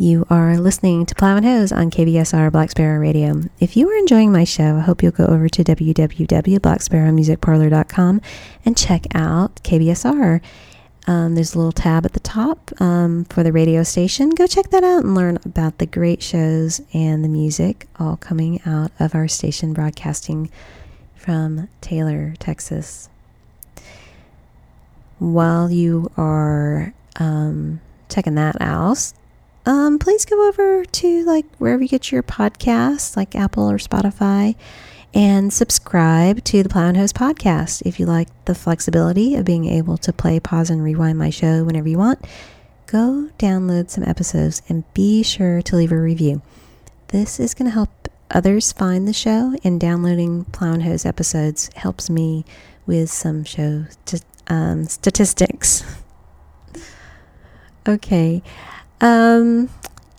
You 0.00 0.26
are 0.30 0.56
listening 0.56 1.04
to 1.04 1.14
Plow 1.14 1.36
and 1.36 1.44
Hose 1.44 1.72
on 1.72 1.90
KBSR 1.90 2.50
Black 2.50 2.70
Sparrow 2.70 2.98
Radio. 2.98 3.42
If 3.60 3.76
you 3.76 3.86
are 3.90 3.96
enjoying 3.98 4.32
my 4.32 4.44
show, 4.44 4.76
I 4.76 4.80
hope 4.80 5.02
you'll 5.02 5.12
go 5.12 5.26
over 5.26 5.46
to 5.50 5.62
www.blacksparrowmusicparlor.com 5.62 8.22
and 8.64 8.78
check 8.78 9.04
out 9.14 9.56
KBSR. 9.56 10.40
Um, 11.06 11.34
there's 11.34 11.54
a 11.54 11.58
little 11.58 11.72
tab 11.72 12.06
at 12.06 12.14
the 12.14 12.20
top 12.20 12.72
um, 12.80 13.26
for 13.26 13.42
the 13.42 13.52
radio 13.52 13.82
station. 13.82 14.30
Go 14.30 14.46
check 14.46 14.70
that 14.70 14.82
out 14.82 15.04
and 15.04 15.14
learn 15.14 15.38
about 15.44 15.76
the 15.76 15.84
great 15.84 16.22
shows 16.22 16.80
and 16.94 17.22
the 17.22 17.28
music 17.28 17.86
all 17.98 18.16
coming 18.16 18.62
out 18.64 18.92
of 18.98 19.14
our 19.14 19.28
station 19.28 19.74
broadcasting 19.74 20.50
from 21.14 21.68
Taylor, 21.82 22.32
Texas. 22.38 23.10
While 25.18 25.70
you 25.70 26.10
are 26.16 26.94
um, 27.16 27.82
checking 28.08 28.36
that 28.36 28.56
out, 28.62 29.12
um, 29.66 29.98
please 29.98 30.24
go 30.24 30.48
over 30.48 30.84
to 30.84 31.24
like 31.24 31.44
wherever 31.56 31.82
you 31.82 31.88
get 31.88 32.10
your 32.10 32.22
podcasts, 32.22 33.16
like 33.16 33.34
Apple 33.34 33.70
or 33.70 33.78
Spotify, 33.78 34.56
and 35.12 35.52
subscribe 35.52 36.42
to 36.44 36.62
the 36.62 36.68
Plow 36.68 36.88
and 36.88 36.96
Hose 36.96 37.12
podcast. 37.12 37.82
If 37.84 38.00
you 38.00 38.06
like 38.06 38.28
the 38.44 38.54
flexibility 38.54 39.34
of 39.34 39.44
being 39.44 39.66
able 39.66 39.96
to 39.98 40.12
play, 40.12 40.40
pause, 40.40 40.70
and 40.70 40.82
rewind 40.82 41.18
my 41.18 41.30
show 41.30 41.64
whenever 41.64 41.88
you 41.88 41.98
want, 41.98 42.24
go 42.86 43.30
download 43.38 43.90
some 43.90 44.04
episodes 44.04 44.62
and 44.68 44.84
be 44.94 45.22
sure 45.22 45.62
to 45.62 45.76
leave 45.76 45.92
a 45.92 46.00
review. 46.00 46.42
This 47.08 47.40
is 47.40 47.54
going 47.54 47.68
to 47.68 47.74
help 47.74 48.08
others 48.30 48.72
find 48.72 49.06
the 49.06 49.12
show, 49.12 49.54
and 49.64 49.80
downloading 49.80 50.44
Plow 50.46 50.72
and 50.72 50.82
Hose 50.84 51.04
episodes 51.04 51.70
helps 51.74 52.08
me 52.08 52.44
with 52.86 53.10
some 53.10 53.44
show 53.44 53.84
t- 54.06 54.18
um, 54.46 54.84
statistics. 54.86 55.84
okay. 57.88 58.42
Um, 59.00 59.68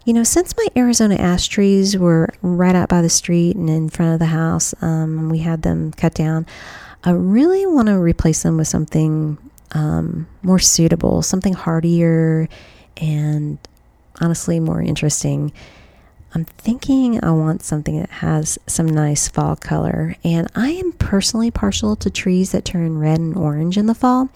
you 0.06 0.14
know, 0.14 0.24
since 0.24 0.56
my 0.58 0.68
Arizona 0.76 1.16
ash 1.16 1.48
trees 1.48 1.96
were 1.98 2.34
right 2.42 2.76
out 2.76 2.90
by 2.90 3.02
the 3.02 3.10
street 3.10 3.56
and 3.56 3.70
in 3.70 3.90
front 3.90 4.14
of 4.14 4.20
the 4.20 4.26
house, 4.26 4.74
um, 4.82 5.30
we 5.30 5.40
had 5.40 5.62
them 5.62 5.92
cut 5.92 6.14
down. 6.14 6.48
I 7.04 7.12
really 7.12 7.66
want 7.66 7.88
to 7.88 8.00
replace 8.00 8.44
them 8.44 8.58
with 8.58 8.68
something 8.68 9.38
um, 9.74 10.28
more 10.42 10.60
suitable, 10.60 11.22
something 11.22 11.54
hardier, 11.54 12.50
and 12.98 13.58
honestly 14.20 14.60
more 14.60 14.82
interesting. 14.82 15.52
I'm 16.34 16.46
thinking 16.46 17.24
I 17.24 17.32
want 17.32 17.64
something 17.64 18.00
that 18.00 18.10
has 18.10 18.58
some 18.66 18.88
nice 18.88 19.28
fall 19.28 19.56
color, 19.56 20.16
and 20.24 20.48
I 20.56 20.70
am 20.70 20.94
personally 20.94 21.52
partial 21.52 21.96
to 21.98 22.10
trees 22.10 22.52
that 22.54 22.66
turn 22.66 22.98
red 22.98 23.20
and 23.20 23.36
orange 23.36 23.78
in 23.78 23.86
the 23.86 23.96
fall. 23.96 24.30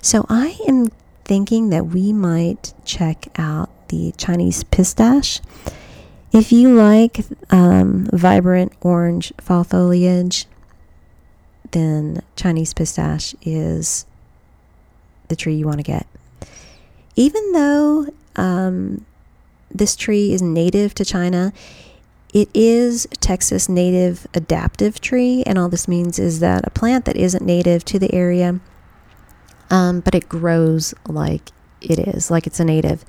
So 0.00 0.24
I 0.28 0.58
am 0.66 0.88
thinking 1.24 1.70
that 1.70 1.86
we 1.86 2.12
might 2.12 2.72
check 2.84 3.28
out 3.36 3.68
the 3.88 4.12
Chinese 4.16 4.64
pistache. 4.64 5.40
If 6.32 6.52
you 6.52 6.74
like 6.74 7.20
um, 7.50 8.08
vibrant 8.12 8.72
orange 8.80 9.32
fall 9.40 9.64
foliage, 9.64 10.46
then 11.70 12.22
Chinese 12.36 12.74
pistache 12.74 13.34
is 13.42 14.06
the 15.28 15.36
tree 15.36 15.54
you 15.54 15.66
want 15.66 15.78
to 15.78 15.82
get. 15.82 16.06
Even 17.14 17.52
though 17.52 18.06
um, 18.36 19.04
this 19.70 19.96
tree 19.96 20.32
is 20.32 20.42
native 20.42 20.94
to 20.94 21.04
China, 21.04 21.52
it 22.34 22.50
is 22.52 23.06
Texas 23.20 23.68
native 23.68 24.26
adaptive 24.34 25.00
tree, 25.00 25.42
and 25.46 25.58
all 25.58 25.68
this 25.68 25.88
means 25.88 26.18
is 26.18 26.40
that 26.40 26.66
a 26.66 26.70
plant 26.70 27.06
that 27.06 27.16
isn't 27.16 27.44
native 27.44 27.84
to 27.86 27.98
the 27.98 28.14
area, 28.14 28.60
um, 29.70 30.00
but 30.00 30.14
it 30.14 30.28
grows 30.28 30.92
like 31.08 31.50
it 31.80 31.98
is, 31.98 32.30
like 32.30 32.46
it's 32.46 32.60
a 32.60 32.64
native. 32.64 33.04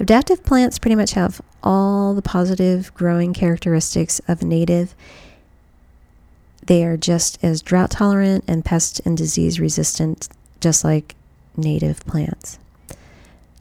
Adaptive 0.00 0.42
plants 0.42 0.78
pretty 0.78 0.94
much 0.94 1.12
have 1.12 1.42
all 1.62 2.14
the 2.14 2.22
positive 2.22 2.92
growing 2.94 3.34
characteristics 3.34 4.18
of 4.26 4.42
native. 4.42 4.94
They 6.64 6.84
are 6.84 6.96
just 6.96 7.38
as 7.44 7.60
drought 7.60 7.90
tolerant 7.90 8.44
and 8.48 8.64
pest 8.64 9.02
and 9.04 9.14
disease 9.14 9.60
resistant, 9.60 10.30
just 10.58 10.84
like 10.84 11.14
native 11.54 12.00
plants. 12.06 12.58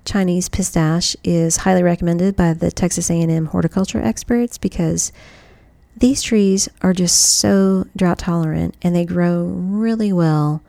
Chinese 0.06 0.48
pistache 0.48 1.14
is 1.26 1.58
highly 1.58 1.84
recommended 1.84 2.38
by 2.38 2.54
the 2.54 2.72
Texas 2.72 3.12
A&M 3.12 3.48
horticulture 3.48 4.02
experts 4.02 4.58
because 4.58 5.12
these 5.98 6.22
trees 6.22 6.70
are 6.82 6.94
just 6.94 7.20
so 7.20 7.86
drought 7.98 8.20
tolerant 8.20 8.76
and 8.82 8.96
they 8.96 9.06
grow 9.06 9.44
really 9.44 10.14
well 10.14 10.62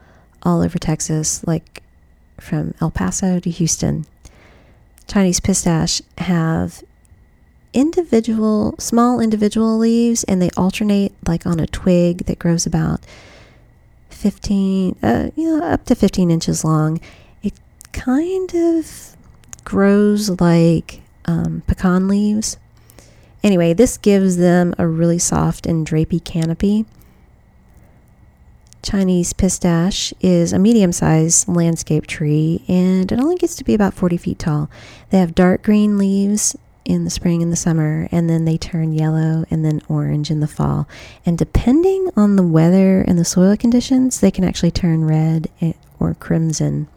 all 0.42 0.62
over 0.62 0.78
Texas, 0.78 1.46
like 1.46 1.80
from 2.40 2.74
El 2.80 2.90
Paso 2.90 3.38
to 3.38 3.50
Houston. 3.50 4.04
Chinese 5.10 5.40
pistache 5.40 6.00
have 6.18 6.84
individual, 7.72 8.76
small 8.78 9.18
individual 9.18 9.76
leaves, 9.76 10.22
and 10.22 10.40
they 10.40 10.50
alternate 10.56 11.12
like 11.26 11.44
on 11.44 11.58
a 11.58 11.66
twig 11.66 12.26
that 12.26 12.38
grows 12.38 12.64
about 12.64 13.00
15, 14.10 14.96
uh, 15.02 15.30
you 15.34 15.58
know, 15.58 15.64
up 15.64 15.84
to 15.86 15.96
15 15.96 16.30
inches 16.30 16.64
long. 16.64 17.00
It 17.42 17.54
kind 17.90 18.54
of 18.54 19.16
grows 19.64 20.40
like 20.40 21.00
um, 21.24 21.64
pecan 21.66 22.06
leaves. 22.06 22.56
Anyway, 23.42 23.72
this 23.72 23.98
gives 23.98 24.36
them 24.36 24.76
a 24.78 24.86
really 24.86 25.18
soft 25.18 25.66
and 25.66 25.84
drapey 25.84 26.22
canopy. 26.22 26.84
Chinese 28.82 29.34
pistache 29.34 30.14
is 30.20 30.52
a 30.52 30.58
medium 30.58 30.92
sized 30.92 31.46
landscape 31.48 32.06
tree 32.06 32.64
and 32.66 33.12
it 33.12 33.20
only 33.20 33.36
gets 33.36 33.54
to 33.56 33.64
be 33.64 33.74
about 33.74 33.94
40 33.94 34.16
feet 34.16 34.38
tall. 34.38 34.70
They 35.10 35.18
have 35.18 35.34
dark 35.34 35.62
green 35.62 35.98
leaves 35.98 36.56
in 36.86 37.04
the 37.04 37.10
spring 37.10 37.42
and 37.42 37.52
the 37.52 37.56
summer, 37.56 38.08
and 38.10 38.28
then 38.28 38.46
they 38.46 38.56
turn 38.56 38.92
yellow 38.92 39.44
and 39.50 39.64
then 39.64 39.82
orange 39.88 40.30
in 40.30 40.40
the 40.40 40.48
fall. 40.48 40.88
And 41.24 41.36
depending 41.36 42.10
on 42.16 42.36
the 42.36 42.42
weather 42.42 43.02
and 43.02 43.18
the 43.18 43.24
soil 43.24 43.56
conditions, 43.56 44.20
they 44.20 44.30
can 44.30 44.44
actually 44.44 44.70
turn 44.70 45.04
red 45.04 45.48
or 46.00 46.14
crimson. 46.14 46.88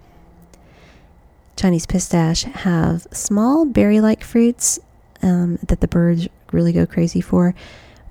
Chinese 1.56 1.86
pistache 1.86 2.44
have 2.44 3.06
small 3.12 3.66
berry 3.66 4.02
like 4.02 4.24
fruits 4.24 4.80
um, 5.22 5.60
that 5.62 5.82
the 5.82 5.88
birds 5.88 6.28
really 6.52 6.74
go 6.74 6.86
crazy 6.86 7.22
for, 7.22 7.54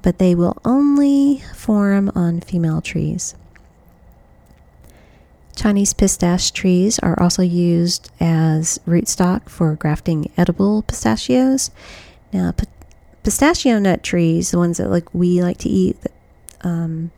but 0.02 0.18
they 0.18 0.34
will 0.34 0.56
only 0.64 1.42
form 1.54 2.12
on 2.14 2.40
female 2.40 2.80
trees. 2.80 3.34
Chinese 5.62 5.94
pistache 5.94 6.50
trees 6.50 6.98
are 6.98 7.16
also 7.22 7.40
used 7.40 8.10
as 8.18 8.80
rootstock 8.84 9.48
for 9.48 9.76
grafting 9.76 10.28
edible 10.36 10.82
pistachios. 10.82 11.70
Now, 12.32 12.50
p- 12.50 12.66
pistachio 13.22 13.78
nut 13.78 14.02
trees, 14.02 14.50
the 14.50 14.58
ones 14.58 14.78
that 14.78 14.90
like 14.90 15.14
we 15.14 15.40
like 15.40 15.58
to 15.58 15.68
eat, 15.68 15.96
um, 16.62 17.12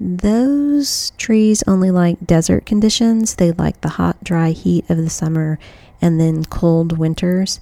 those 0.00 1.10
trees 1.18 1.62
only 1.66 1.90
like 1.90 2.24
desert 2.24 2.64
conditions. 2.64 3.34
They 3.34 3.52
like 3.52 3.82
the 3.82 3.90
hot, 3.90 4.24
dry 4.24 4.52
heat 4.52 4.88
of 4.88 4.96
the 4.96 5.10
summer 5.10 5.58
and 6.00 6.18
then 6.18 6.46
cold 6.46 6.96
winters. 6.96 7.60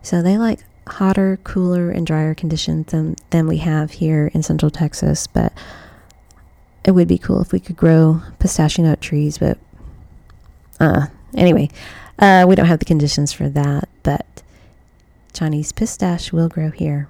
So 0.00 0.22
they 0.22 0.38
like 0.38 0.60
hotter, 0.86 1.40
cooler, 1.42 1.90
and 1.90 2.06
drier 2.06 2.36
conditions 2.36 2.92
than, 2.92 3.16
than 3.30 3.48
we 3.48 3.56
have 3.56 3.90
here 3.90 4.30
in 4.32 4.44
central 4.44 4.70
Texas. 4.70 5.26
But 5.26 5.52
it 6.84 6.92
would 6.92 7.08
be 7.08 7.18
cool 7.18 7.40
if 7.40 7.52
we 7.52 7.60
could 7.60 7.76
grow 7.76 8.22
pistachio 8.38 8.84
nut 8.84 9.00
trees, 9.00 9.38
but 9.38 9.58
uh, 10.78 11.06
anyway, 11.34 11.68
uh, 12.18 12.44
we 12.48 12.54
don't 12.54 12.66
have 12.66 12.78
the 12.78 12.84
conditions 12.84 13.32
for 13.32 13.48
that, 13.48 13.88
but 14.02 14.42
Chinese 15.32 15.72
pistache 15.72 16.32
will 16.32 16.48
grow 16.48 16.70
here. 16.70 17.08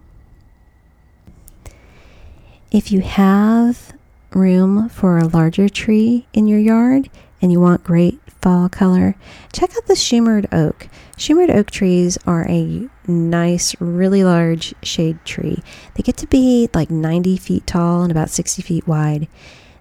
If 2.70 2.92
you 2.92 3.00
have 3.00 3.92
room 4.32 4.88
for 4.88 5.18
a 5.18 5.26
larger 5.26 5.68
tree 5.68 6.26
in 6.32 6.46
your 6.46 6.60
yard 6.60 7.10
and 7.42 7.50
you 7.50 7.60
want 7.60 7.82
great 7.82 8.20
fall 8.40 8.68
color, 8.68 9.16
check 9.52 9.76
out 9.76 9.86
the 9.86 9.94
Shumard 9.94 10.46
oak. 10.52 10.88
Shumard 11.16 11.54
oak 11.54 11.70
trees 11.70 12.16
are 12.26 12.46
a 12.48 12.88
nice, 13.08 13.74
really 13.80 14.22
large 14.22 14.74
shade 14.82 15.24
tree. 15.24 15.62
They 15.94 16.02
get 16.02 16.16
to 16.18 16.26
be 16.26 16.68
like 16.72 16.90
90 16.90 17.36
feet 17.38 17.66
tall 17.66 18.02
and 18.02 18.10
about 18.10 18.30
60 18.30 18.62
feet 18.62 18.86
wide. 18.86 19.26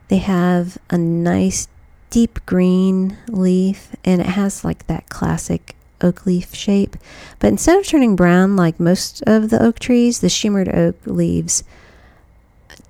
They 0.10 0.17
have 0.17 0.78
a 0.89 0.98
nice 0.98 1.67
deep 2.10 2.45
green 2.45 3.17
leaf 3.28 3.95
and 4.04 4.19
it 4.19 4.28
has 4.28 4.65
like 4.65 4.86
that 4.88 5.08
classic 5.10 5.76
oak 6.02 6.26
leaf 6.26 6.54
shape. 6.54 6.98
But 7.39 7.50
instead 7.50 7.78
of 7.78 7.86
turning 7.86 8.15
brown 8.15 8.56
like 8.56 8.80
most 8.80 9.22
of 9.28 9.50
the 9.50 9.62
oak 9.62 9.80
trees, 9.80 10.19
the 10.19 10.28
Shumard 10.28 10.74
oak 10.76 10.95
leaves 11.06 11.63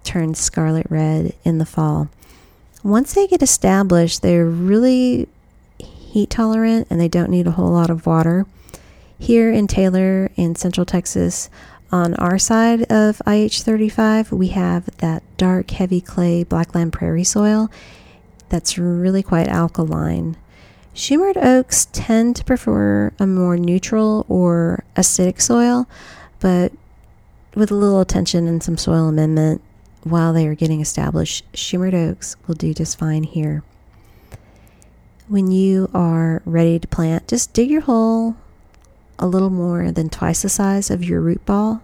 turn 0.03 0.33
scarlet 0.33 0.87
red 0.89 1.33
in 1.43 1.57
the 1.57 1.65
fall. 1.65 2.09
Once 2.83 3.13
they 3.13 3.27
get 3.27 3.43
established, 3.43 4.21
they're 4.21 4.45
really 4.45 5.27
heat 5.77 6.29
tolerant 6.29 6.87
and 6.89 6.99
they 6.99 7.09
don't 7.09 7.29
need 7.29 7.47
a 7.47 7.51
whole 7.51 7.71
lot 7.71 7.89
of 7.89 8.05
water. 8.05 8.45
Here 9.17 9.51
in 9.51 9.67
Taylor 9.67 10.31
in 10.37 10.55
Central 10.55 10.85
Texas, 10.85 11.49
on 11.91 12.13
our 12.15 12.37
side 12.37 12.83
of 12.91 13.21
IH 13.25 13.61
35, 13.61 14.31
we 14.31 14.49
have 14.49 14.85
that 14.97 15.23
dark, 15.37 15.71
heavy 15.71 16.01
clay 16.01 16.43
blackland 16.43 16.93
prairie 16.93 17.23
soil 17.23 17.71
that's 18.49 18.77
really 18.77 19.23
quite 19.23 19.47
alkaline. 19.47 20.37
Shumard 20.93 21.37
oaks 21.37 21.87
tend 21.91 22.35
to 22.35 22.43
prefer 22.43 23.13
a 23.19 23.25
more 23.25 23.57
neutral 23.57 24.25
or 24.27 24.83
acidic 24.95 25.41
soil, 25.41 25.87
but 26.39 26.71
with 27.55 27.71
a 27.71 27.75
little 27.75 28.01
attention 28.01 28.47
and 28.47 28.61
some 28.61 28.77
soil 28.77 29.07
amendment 29.07 29.61
while 30.03 30.33
they 30.33 30.47
are 30.47 30.55
getting 30.55 30.81
established, 30.81 31.51
Shumard 31.53 31.93
oaks 31.93 32.35
will 32.47 32.55
do 32.55 32.73
just 32.73 32.99
fine 32.99 33.23
here. 33.23 33.63
When 35.27 35.51
you 35.51 35.89
are 35.93 36.41
ready 36.45 36.79
to 36.79 36.87
plant, 36.87 37.27
just 37.27 37.53
dig 37.53 37.69
your 37.69 37.81
hole 37.81 38.35
a 39.19 39.27
little 39.27 39.49
more 39.49 39.91
than 39.91 40.09
twice 40.09 40.41
the 40.41 40.49
size 40.49 40.89
of 40.89 41.03
your 41.03 41.21
root 41.21 41.45
ball. 41.45 41.83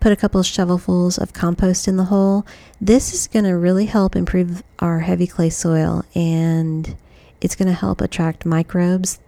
Put 0.00 0.12
a 0.12 0.16
couple 0.16 0.40
of 0.40 0.46
shovelfuls 0.46 1.18
of 1.18 1.32
compost 1.32 1.88
in 1.88 1.96
the 1.96 2.04
hole. 2.04 2.46
This 2.80 3.12
is 3.12 3.26
going 3.26 3.44
to 3.44 3.56
really 3.56 3.86
help 3.86 4.14
improve 4.14 4.62
our 4.78 5.00
heavy 5.00 5.26
clay 5.26 5.50
soil 5.50 6.04
and 6.14 6.96
it's 7.40 7.56
going 7.56 7.68
to 7.68 7.74
help 7.74 8.00
attract 8.00 8.46
microbes, 8.46 9.18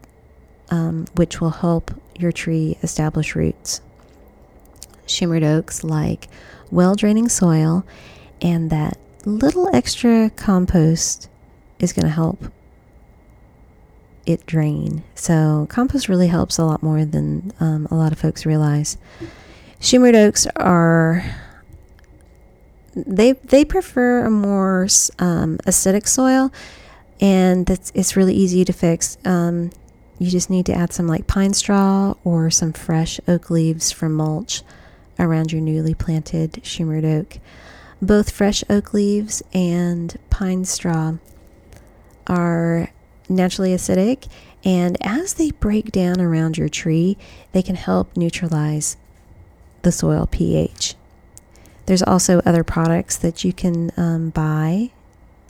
um, 0.70 1.06
which 1.14 1.40
will 1.40 1.50
help 1.50 1.92
your 2.16 2.32
tree 2.32 2.78
establish 2.82 3.34
roots. 3.34 3.80
Shumard 5.06 5.42
oaks 5.42 5.82
like 5.82 6.28
well 6.70 6.94
draining 6.94 7.28
soil, 7.28 7.84
and 8.40 8.70
that 8.70 8.96
little 9.24 9.74
extra 9.74 10.30
compost 10.30 11.28
is 11.78 11.92
going 11.92 12.06
to 12.06 12.12
help 12.12 12.52
it 14.26 14.46
drain. 14.46 15.02
So, 15.14 15.66
compost 15.70 16.08
really 16.08 16.28
helps 16.28 16.58
a 16.58 16.64
lot 16.64 16.82
more 16.82 17.04
than 17.04 17.52
um, 17.60 17.86
a 17.90 17.94
lot 17.94 18.12
of 18.12 18.18
folks 18.18 18.46
realize. 18.46 18.96
Shumard 19.80 20.14
oaks 20.14 20.46
are 20.56 21.24
they 22.94 23.32
they 23.32 23.64
prefer 23.64 24.24
a 24.26 24.30
more 24.30 24.84
um, 25.18 25.58
acidic 25.66 26.06
soil, 26.06 26.52
and 27.20 27.66
that's 27.66 27.92
it's 27.94 28.16
really 28.16 28.34
easy 28.34 28.64
to 28.64 28.72
fix. 28.72 29.16
Um, 29.24 29.70
you 30.18 30.30
just 30.30 30.50
need 30.50 30.66
to 30.66 30.74
add 30.74 30.92
some 30.92 31.06
like 31.06 31.26
pine 31.26 31.54
straw 31.54 32.14
or 32.24 32.50
some 32.50 32.72
fresh 32.72 33.20
oak 33.26 33.50
leaves 33.50 33.90
from 33.90 34.14
mulch 34.14 34.62
around 35.18 35.50
your 35.52 35.62
newly 35.62 35.94
planted 35.94 36.52
Shumard 36.62 37.04
oak. 37.04 37.38
Both 38.02 38.30
fresh 38.30 38.62
oak 38.68 38.92
leaves 38.92 39.42
and 39.52 40.18
pine 40.28 40.64
straw 40.64 41.14
are 42.26 42.90
naturally 43.30 43.70
acidic, 43.70 44.28
and 44.64 44.98
as 45.00 45.34
they 45.34 45.52
break 45.52 45.90
down 45.90 46.20
around 46.20 46.58
your 46.58 46.68
tree, 46.68 47.16
they 47.52 47.62
can 47.62 47.76
help 47.76 48.16
neutralize 48.16 48.96
the 49.82 49.92
soil 49.92 50.28
pH. 50.30 50.94
There's 51.86 52.02
also 52.02 52.40
other 52.44 52.62
products 52.62 53.16
that 53.16 53.42
you 53.42 53.52
can 53.52 53.90
um, 53.96 54.30
buy 54.30 54.90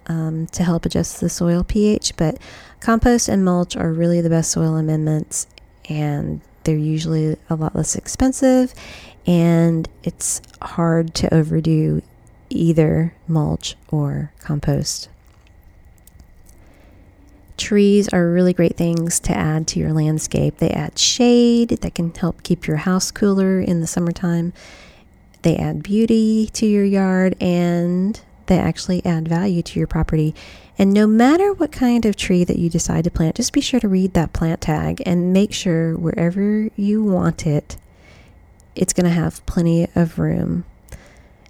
um, 0.07 0.47
to 0.49 0.63
help 0.63 0.87
adjust 0.87 1.21
the 1.21 1.29
soil 1.29 1.65
pH, 1.65 2.17
but 2.17 2.39
compost 2.81 3.29
and 3.29 3.45
mulch 3.45 3.77
are 3.77 3.93
really 3.93 4.21
the 4.21 4.31
best 4.31 4.53
soil 4.53 4.77
amendments, 4.77 5.47
and 5.89 6.41
they're 6.65 6.77
usually 6.77 7.37
a 7.49 7.55
lot 7.57 7.75
less 7.75 7.97
expensive, 7.97 8.75
and 9.27 9.89
it's 10.03 10.41
hard 10.63 11.15
to 11.15 11.35
overdo 11.35 12.03
either 12.49 13.15
mulch 13.29 13.77
or 13.89 14.33
compost. 14.39 15.09
Trees 17.61 18.09
are 18.09 18.31
really 18.31 18.55
great 18.55 18.79
things 18.79 19.21
to 19.21 19.37
add 19.37 19.67
to 19.69 19.79
your 19.79 19.93
landscape. 19.93 20.57
They 20.57 20.71
add 20.71 20.99
shade 20.99 21.69
that 21.69 21.95
can 21.95 22.13
help 22.15 22.43
keep 22.43 22.67
your 22.67 22.79
house 22.79 23.11
cooler 23.11 23.61
in 23.61 23.83
the 23.83 23.87
summertime. 23.87 24.55
They 25.43 25.57
add 25.57 25.83
beauty 25.83 26.49
to 26.55 26.65
your 26.65 26.87
yard 26.87 27.37
and 27.39 28.19
they 28.47 28.59
actually 28.59 29.05
add 29.05 29.29
value 29.29 29.61
to 29.61 29.79
your 29.79 29.87
property. 29.87 30.35
And 30.79 30.95
no 30.95 31.07
matter 31.07 31.53
what 31.53 31.71
kind 31.71 32.07
of 32.07 32.17
tree 32.17 32.45
that 32.45 32.59
you 32.59 32.71
decide 32.71 33.05
to 33.05 33.11
plant, 33.11 33.37
just 33.37 33.53
be 33.53 33.61
sure 33.61 33.79
to 33.79 33.89
read 33.89 34.15
that 34.15 34.33
plant 34.33 34.63
tag 34.63 35.03
and 35.05 35.35
make 35.35 35.53
sure 35.53 35.95
wherever 35.95 36.71
you 36.77 37.05
want 37.05 37.47
it, 37.47 37.77
it's 38.75 38.95
going 38.95 39.05
to 39.05 39.11
have 39.11 39.45
plenty 39.45 39.87
of 39.95 40.19
room. 40.19 40.65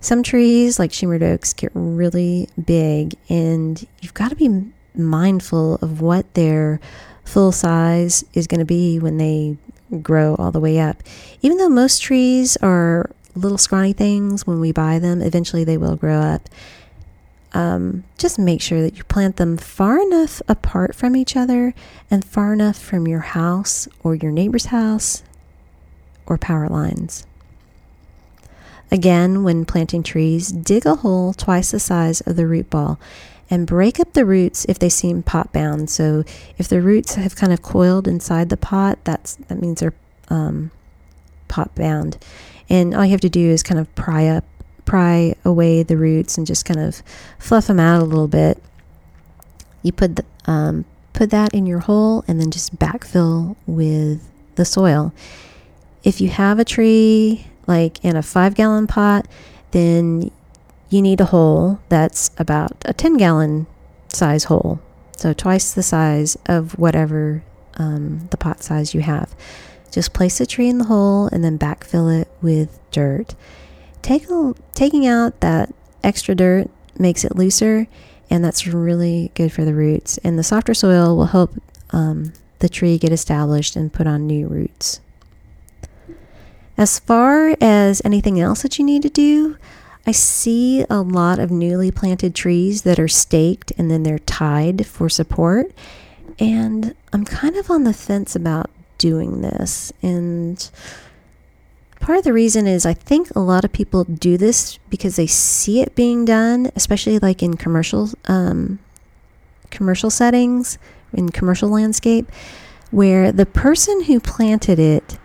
Some 0.01 0.25
trees, 0.25 0.77
like 0.77 0.91
Shumard 0.91 1.23
oaks, 1.23 1.53
get 1.53 1.71
really 1.73 2.49
big, 2.63 3.15
and 3.29 3.87
you've 4.01 4.15
got 4.15 4.31
to 4.31 4.37
be 4.37 4.73
mindful 5.01 5.77
of 5.77 6.01
what 6.01 6.33
their 6.35 6.81
full 7.25 7.53
size 7.53 8.25
is 8.35 8.47
going 8.47 8.59
to 8.59 8.65
be 8.65 8.99
when 8.99 9.17
they 9.17 9.57
grow 10.03 10.35
all 10.37 10.51
the 10.51 10.61
way 10.61 10.79
up. 10.79 11.03
Even 11.43 11.59
though 11.59 11.69
most 11.69 12.01
trees 12.01 12.57
are 12.59 13.11
little 13.35 13.59
scrawny 13.59 13.93
things 13.93 14.47
when 14.47 14.61
we 14.61 14.73
buy 14.73 14.99
them, 14.99 15.23
eventually 15.23 15.65
they 15.65 15.77
will 15.77 15.97
grow 15.97 16.19
up. 16.19 16.49
Um, 17.53 18.05
just 18.17 18.39
make 18.39 18.63
sure 18.63 18.81
that 18.83 18.97
you 18.97 19.05
plant 19.05 19.37
them 19.37 19.57
far 19.57 19.99
enough 20.01 20.41
apart 20.47 20.95
from 20.95 21.17
each 21.17 21.37
other 21.37 21.75
and 22.11 22.25
far 22.25 22.53
enough 22.53 22.79
from 22.79 23.09
your 23.09 23.21
house 23.21 23.89
or 24.05 24.15
your 24.15 24.31
neighbor's 24.31 24.67
house 24.67 25.23
or 26.27 26.39
power 26.39 26.69
lines. 26.69 27.27
Again, 28.93 29.45
when 29.45 29.65
planting 29.65 30.03
trees, 30.03 30.51
dig 30.51 30.85
a 30.85 30.97
hole 30.97 31.33
twice 31.33 31.71
the 31.71 31.81
size 31.81 32.21
of 32.23 32.37
the 32.37 32.47
root 32.47 32.71
ball 32.71 32.99
and 33.51 33.67
break 33.67 33.99
up 33.99 34.13
the 34.13 34.25
roots 34.25 34.65
if 34.67 34.79
they 34.79 34.89
seem 34.89 35.23
pot 35.23 35.53
bound. 35.53 35.91
So 35.91 36.25
if 36.57 36.69
the 36.69 36.81
roots 36.81 37.17
have 37.17 37.35
kind 37.37 37.53
of 37.53 37.63
coiled 37.63 38.07
inside 38.07 38.49
the 38.49 38.57
pot, 38.57 38.99
that's 39.05 39.35
that 39.49 39.61
means 39.61 39.81
they're 39.81 39.95
um, 40.29 40.71
pot 41.49 41.75
bound. 41.75 42.17
And 42.69 42.95
all 42.95 43.05
you 43.05 43.11
have 43.11 43.21
to 43.23 43.29
do 43.29 43.51
is 43.51 43.63
kind 43.63 43.81
of 43.81 43.93
pry 43.97 44.29
up, 44.29 44.45
pry 44.85 45.35
away 45.45 45.83
the 45.83 45.97
roots 45.97 46.39
and 46.39 46.47
just 46.47 46.65
kind 46.65 46.79
of 46.79 47.03
fluff 47.39 47.67
them 47.67 47.81
out 47.81 48.01
a 48.01 48.05
little 48.05 48.29
bit. 48.29 48.63
You 49.83 49.93
put 49.93 50.17
the, 50.17 50.25
um, 50.47 50.85
put 51.13 51.31
that 51.31 51.53
in 51.53 51.67
your 51.67 51.81
hole 51.81 52.25
and 52.29 52.41
then 52.41 52.51
just 52.51 52.79
backfill 52.79 53.57
with 53.67 54.23
the 54.55 54.65
soil. 54.65 55.13
If 56.05 56.21
you 56.21 56.29
have 56.29 56.59
a 56.59 56.65
tree 56.65 57.47
like 57.67 58.05
in 58.05 58.15
a 58.15 58.23
five 58.23 58.55
gallon 58.55 58.87
pot, 58.87 59.27
then 59.73 60.31
you 60.91 61.01
need 61.01 61.21
a 61.21 61.27
hole 61.27 61.81
that's 61.89 62.31
about 62.37 62.73
a 62.85 62.93
10 62.93 63.17
gallon 63.17 63.67
size 64.09 64.45
hole. 64.45 64.81
So 65.17 65.33
twice 65.33 65.73
the 65.73 65.83
size 65.83 66.37
of 66.47 66.79
whatever 66.79 67.43
um, 67.77 68.29
the 68.31 68.37
pot 68.37 68.63
size 68.63 68.95
you 68.95 69.01
have. 69.01 69.35
Just 69.91 70.13
place 70.13 70.39
the 70.39 70.47
tree 70.47 70.69
in 70.69 70.79
the 70.79 70.85
hole 70.85 71.27
and 71.27 71.43
then 71.43 71.59
backfill 71.59 72.21
it 72.21 72.29
with 72.43 72.79
dirt. 72.91 73.35
Take 74.03 74.29
a, 74.31 74.55
taking 74.75 75.07
out 75.07 75.41
that 75.41 75.75
extra 76.03 76.35
dirt 76.35 76.69
makes 76.99 77.25
it 77.25 77.37
looser, 77.37 77.87
and 78.29 78.45
that's 78.45 78.67
really 78.67 79.31
good 79.35 79.53
for 79.53 79.65
the 79.65 79.75
roots. 79.75 80.19
And 80.19 80.39
the 80.39 80.45
softer 80.45 80.75
soil 80.75 81.17
will 81.17 81.27
help 81.27 81.55
um, 81.91 82.33
the 82.61 82.69
tree 82.69 82.99
get 82.99 83.13
established 83.13 83.77
and 83.77 83.93
put 83.93 84.07
on 84.07 84.27
new 84.27 84.47
roots. 84.47 85.01
As 86.79 86.99
far 86.99 87.57
as 87.61 88.01
anything 88.05 88.41
else 88.41 88.63
that 88.63 88.79
you 88.79 88.85
need 88.85 89.03
to 89.03 89.11
do, 89.11 89.59
I 90.07 90.13
see 90.13 90.85
a 90.89 91.01
lot 91.01 91.39
of 91.39 91.51
newly 91.51 91.91
planted 91.91 92.35
trees 92.35 92.83
that 92.83 92.99
are 92.99 93.09
staked 93.09 93.73
and 93.77 93.91
then 93.91 94.03
they're 94.03 94.19
tied 94.19 94.87
for 94.87 95.09
support. 95.09 95.73
And 96.39 96.95
I'm 97.13 97.25
kind 97.25 97.57
of 97.57 97.71
on 97.71 97.85
the 97.85 97.93
fence 97.93 98.35
about 98.35 98.71
doing 98.99 99.43
this. 99.43 99.93
And 100.03 100.71
part 102.01 102.19
of 102.19 102.25
the 102.25 102.33
reason 102.33 102.67
is 102.67 102.87
I 102.87 102.95
think 102.95 103.31
a 103.35 103.41
lot 103.41 103.65
of 103.65 103.73
people 103.73 104.05
do 104.05 104.37
this 104.37 104.79
because 104.89 105.17
they 105.17 105.27
see 105.27 105.81
it 105.81 105.95
being 105.95 106.25
done, 106.25 106.71
especially 106.75 107.19
like 107.19 107.43
in 107.43 107.57
commercial 107.57 108.11
um, 108.27 108.79
commercial 109.71 110.11
settings, 110.11 110.79
in 111.13 111.29
commercial 111.29 111.69
landscape, 111.69 112.31
where 112.91 113.31
the 113.33 113.47
person 113.47 114.05
who 114.05 114.19
planted 114.19 114.79
it 114.79 115.19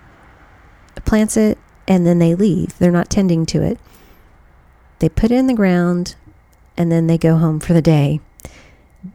plants 1.05 1.38
it 1.38 1.57
and 1.88 2.05
then 2.05 2.19
they 2.19 2.35
leave. 2.35 2.77
They're 2.77 2.91
not 2.91 3.09
tending 3.09 3.45
to 3.47 3.61
it. 3.61 3.79
They 4.99 5.10
put 5.10 5.31
it 5.31 5.36
in 5.36 5.47
the 5.47 5.53
ground 5.53 6.15
and 6.77 6.91
then 6.91 7.08
they 7.08 7.17
go 7.17 7.38
home 7.38 7.60
for 7.60 7.73
the 7.73 7.81
day. 7.81 8.19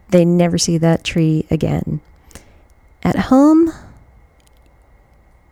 They 0.09 0.25
never 0.25 0.59
see 0.59 0.79
that 0.79 1.05
tree 1.05 1.47
again. 1.51 2.01
At 3.03 3.17
home, 3.17 3.73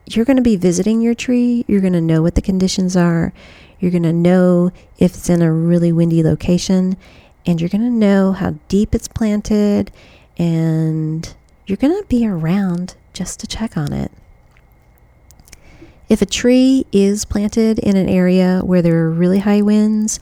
you're 0.06 0.24
going 0.24 0.36
to 0.36 0.42
be 0.42 0.56
visiting 0.56 1.00
your 1.00 1.14
tree. 1.14 1.64
You're 1.66 1.80
going 1.80 1.92
to 1.92 2.00
know 2.00 2.22
what 2.22 2.34
the 2.34 2.42
conditions 2.42 2.96
are. 2.96 3.32
You're 3.80 3.90
going 3.90 4.02
to 4.04 4.12
know 4.12 4.72
if 4.98 5.14
it's 5.14 5.30
in 5.30 5.42
a 5.42 5.52
really 5.52 5.92
windy 5.92 6.22
location. 6.22 6.96
And 7.46 7.60
you're 7.60 7.70
going 7.70 7.82
to 7.82 7.90
know 7.90 8.32
how 8.32 8.56
deep 8.68 8.94
it's 8.94 9.08
planted. 9.08 9.90
And 10.38 11.34
you're 11.66 11.76
going 11.76 12.00
to 12.00 12.06
be 12.08 12.26
around 12.26 12.96
just 13.12 13.40
to 13.40 13.46
check 13.46 13.76
on 13.76 13.92
it. 13.92 14.12
If 16.08 16.22
a 16.22 16.26
tree 16.26 16.86
is 16.90 17.24
planted 17.24 17.78
in 17.78 17.96
an 17.96 18.08
area 18.08 18.60
where 18.64 18.80
there 18.80 18.96
are 19.04 19.10
really 19.10 19.40
high 19.40 19.62
winds 19.62 20.18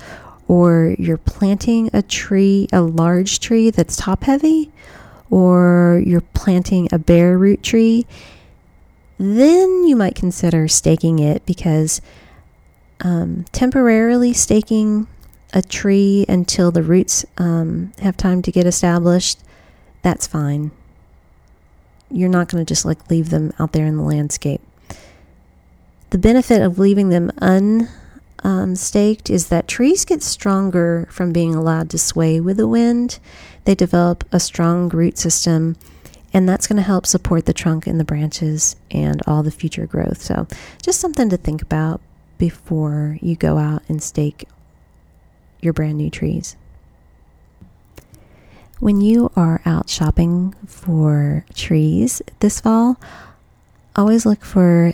or 0.49 0.94
you're 0.99 1.16
planting 1.16 1.90
a 1.92 2.03
tree, 2.03 2.68
a 2.72 2.81
large 2.81 3.40
tree 3.40 3.70
that's 3.70 3.96
top 3.96 4.25
heavy, 4.25 4.70
or 5.31 6.03
you're 6.05 6.20
planting 6.20 6.88
a 6.92 6.99
bare 6.99 7.37
root 7.37 7.62
tree, 7.62 8.07
then 9.18 9.85
you 9.85 9.96
might 9.96 10.14
consider 10.14 10.68
staking 10.68 11.18
it 11.18 11.44
because 11.46 12.01
um, 13.01 13.44
temporarily 13.53 14.33
staking 14.33 15.07
a 15.53 15.62
tree 15.62 16.25
until 16.29 16.70
the 16.70 16.83
roots 16.83 17.25
um, 17.38 17.92
have 18.01 18.16
time 18.16 18.42
to 18.42 18.53
get 18.53 18.66
established, 18.66 19.38
that's 20.03 20.27
fine. 20.27 20.70
You're 22.11 22.29
not 22.29 22.49
going 22.49 22.64
to 22.64 22.68
just 22.68 22.85
like 22.85 23.11
leave 23.11 23.31
them 23.31 23.53
out 23.59 23.72
there 23.72 23.87
in 23.87 23.96
the 23.96 24.03
landscape. 24.03 24.61
The 26.11 26.19
benefit 26.19 26.62
of 26.62 26.79
leaving 26.79 27.09
them 27.09 27.33
unstaked 28.42 29.31
um, 29.31 29.35
is 29.35 29.49
that 29.49 29.66
trees 29.66 30.05
get 30.05 30.23
stronger 30.23 31.09
from 31.11 31.33
being 31.33 31.55
allowed 31.55 31.90
to 31.90 31.99
sway 31.99 32.38
with 32.38 32.59
the 32.59 32.69
wind. 32.69 33.19
They 33.64 33.75
develop 33.75 34.25
a 34.31 34.38
strong 34.38 34.88
root 34.88 35.19
system, 35.19 35.77
and 36.33 36.49
that's 36.49 36.69
going 36.69 36.77
to 36.77 36.83
help 36.83 37.07
support 37.07 37.47
the 37.47 37.53
trunk 37.53 37.87
and 37.87 37.99
the 37.99 38.05
branches 38.05 38.77
and 38.90 39.21
all 39.27 39.42
the 39.42 39.51
future 39.51 39.87
growth. 39.87 40.23
So, 40.23 40.47
just 40.81 41.01
something 41.01 41.29
to 41.29 41.37
think 41.37 41.61
about 41.61 42.01
before 42.38 43.19
you 43.21 43.35
go 43.35 43.59
out 43.59 43.83
and 43.88 44.03
stake 44.03 44.47
your 45.61 45.73
brand 45.73 45.99
new 45.99 46.11
trees. 46.11 46.57
When 48.79 49.01
you 49.01 49.33
are 49.35 49.62
out 49.64 49.88
shopping 49.88 50.55
for 50.66 51.45
trees 51.55 52.21
this 52.40 52.61
fall, 52.61 53.01
always 53.97 54.27
look 54.27 54.45
for 54.45 54.92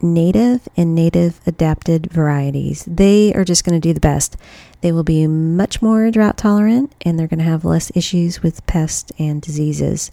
native 0.00 0.68
and 0.76 0.94
native 0.94 1.40
adapted 1.46 2.10
varieties. 2.10 2.84
They 2.86 3.32
are 3.34 3.44
just 3.44 3.64
going 3.64 3.80
to 3.80 3.88
do 3.88 3.94
the 3.94 4.00
best. 4.00 4.36
They 4.80 4.92
will 4.92 5.04
be 5.04 5.26
much 5.26 5.80
more 5.80 6.10
drought 6.10 6.36
tolerant 6.36 6.94
and 7.02 7.18
they're 7.18 7.28
going 7.28 7.38
to 7.38 7.44
have 7.44 7.64
less 7.64 7.90
issues 7.94 8.42
with 8.42 8.66
pests 8.66 9.12
and 9.18 9.40
diseases. 9.40 10.10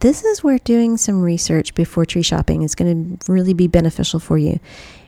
This 0.00 0.24
is 0.24 0.42
where 0.42 0.58
doing 0.58 0.96
some 0.96 1.22
research 1.22 1.74
before 1.74 2.04
tree 2.04 2.22
shopping 2.22 2.62
is 2.62 2.74
going 2.74 3.18
to 3.18 3.32
really 3.32 3.54
be 3.54 3.68
beneficial 3.68 4.18
for 4.18 4.36
you. 4.36 4.58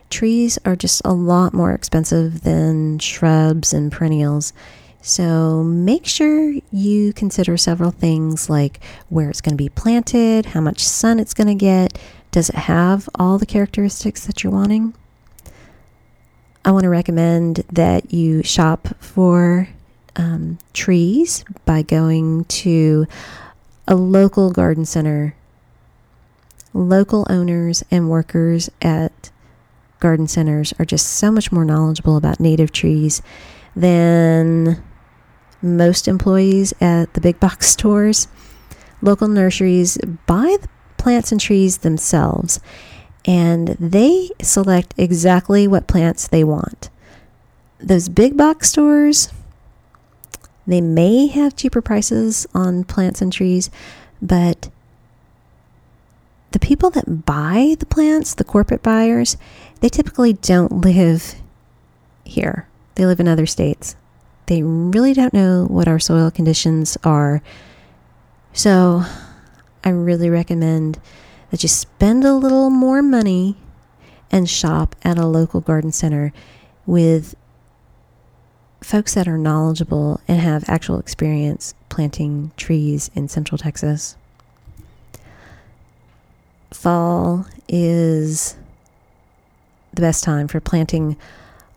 Trees 0.09 0.57
are 0.65 0.75
just 0.75 1.01
a 1.03 1.13
lot 1.13 1.53
more 1.53 1.73
expensive 1.73 2.43
than 2.43 2.99
shrubs 2.99 3.73
and 3.73 3.91
perennials. 3.91 4.53
So 5.07 5.61
make 5.61 6.07
sure 6.07 6.51
you 6.71 7.13
consider 7.13 7.57
several 7.57 7.91
things 7.91 8.49
like 8.49 8.79
where 9.09 9.29
it's 9.29 9.39
going 9.39 9.55
to 9.55 9.63
be 9.63 9.69
planted, 9.69 10.47
how 10.47 10.61
much 10.61 10.83
sun 10.83 11.19
it's 11.19 11.35
going 11.35 11.45
to 11.47 11.53
get, 11.53 11.95
does 12.31 12.49
it 12.49 12.55
have 12.55 13.07
all 13.13 13.37
the 13.37 13.45
characteristics 13.45 14.25
that 14.25 14.43
you're 14.43 14.51
wanting? 14.51 14.95
I 16.65 16.71
want 16.71 16.85
to 16.85 16.89
recommend 16.89 17.57
that 17.71 18.11
you 18.11 18.41
shop 18.41 18.87
for 18.99 19.69
um, 20.15 20.57
trees 20.73 21.45
by 21.65 21.83
going 21.83 22.45
to 22.45 23.05
a 23.87 23.93
local 23.93 24.49
garden 24.49 24.85
center. 24.85 25.35
Local 26.73 27.27
owners 27.29 27.83
and 27.91 28.09
workers 28.09 28.71
at 28.81 29.29
garden 29.99 30.27
centers 30.27 30.73
are 30.79 30.85
just 30.85 31.05
so 31.05 31.29
much 31.29 31.51
more 31.51 31.63
knowledgeable 31.63 32.17
about 32.17 32.39
native 32.39 32.71
trees 32.71 33.21
than 33.75 34.83
most 35.65 36.07
employees 36.07 36.73
at 36.79 37.13
the 37.13 37.21
big 37.21 37.39
box 37.39 37.67
stores. 37.67 38.27
Local 39.01 39.27
nurseries 39.27 39.97
buy 40.25 40.57
the 40.61 40.69
plants 40.97 41.31
and 41.31 41.41
trees 41.41 41.79
themselves, 41.79 42.59
and 43.25 43.69
they 43.79 44.29
select 44.41 44.93
exactly 44.97 45.67
what 45.67 45.87
plants 45.87 46.27
they 46.27 46.43
want. 46.43 46.89
Those 47.79 48.09
big 48.09 48.37
box 48.37 48.69
stores, 48.69 49.29
they 50.65 50.81
may 50.81 51.27
have 51.27 51.55
cheaper 51.55 51.81
prices 51.81 52.47
on 52.53 52.83
plants 52.85 53.21
and 53.21 53.31
trees, 53.31 53.69
but 54.21 54.69
the 56.51 56.59
people 56.59 56.89
that 56.91 57.25
buy 57.25 57.75
the 57.77 57.85
plants, 57.85 58.33
the 58.33 58.45
corporate 58.45 58.81
buyers, 58.81 59.35
they 59.81 59.89
typically 59.89 60.33
don't 60.33 60.81
live 60.81 61.35
here. 62.23 62.67
They 62.95 63.05
live 63.05 63.19
in 63.19 63.27
other 63.27 63.45
states. 63.45 63.95
They 64.47 64.61
really 64.61 65.13
don't 65.13 65.33
know 65.33 65.65
what 65.65 65.87
our 65.87 65.99
soil 65.99 66.29
conditions 66.31 66.97
are. 67.03 67.41
So 68.53 69.03
I 69.83 69.89
really 69.89 70.29
recommend 70.29 70.99
that 71.51 71.63
you 71.63 71.69
spend 71.69 72.23
a 72.23 72.33
little 72.33 72.69
more 72.69 73.01
money 73.01 73.57
and 74.31 74.49
shop 74.49 74.95
at 75.03 75.17
a 75.17 75.25
local 75.25 75.61
garden 75.61 75.91
center 75.91 76.33
with 76.85 77.35
folks 78.81 79.15
that 79.15 79.27
are 79.27 79.37
knowledgeable 79.37 80.21
and 80.27 80.39
have 80.39 80.63
actual 80.67 80.99
experience 80.99 81.73
planting 81.89 82.51
trees 82.57 83.09
in 83.15 83.27
central 83.27 83.57
Texas. 83.57 84.15
Fall 86.71 87.47
is 87.67 88.55
the 89.93 90.01
best 90.01 90.23
time 90.23 90.47
for 90.47 90.59
planting 90.59 91.17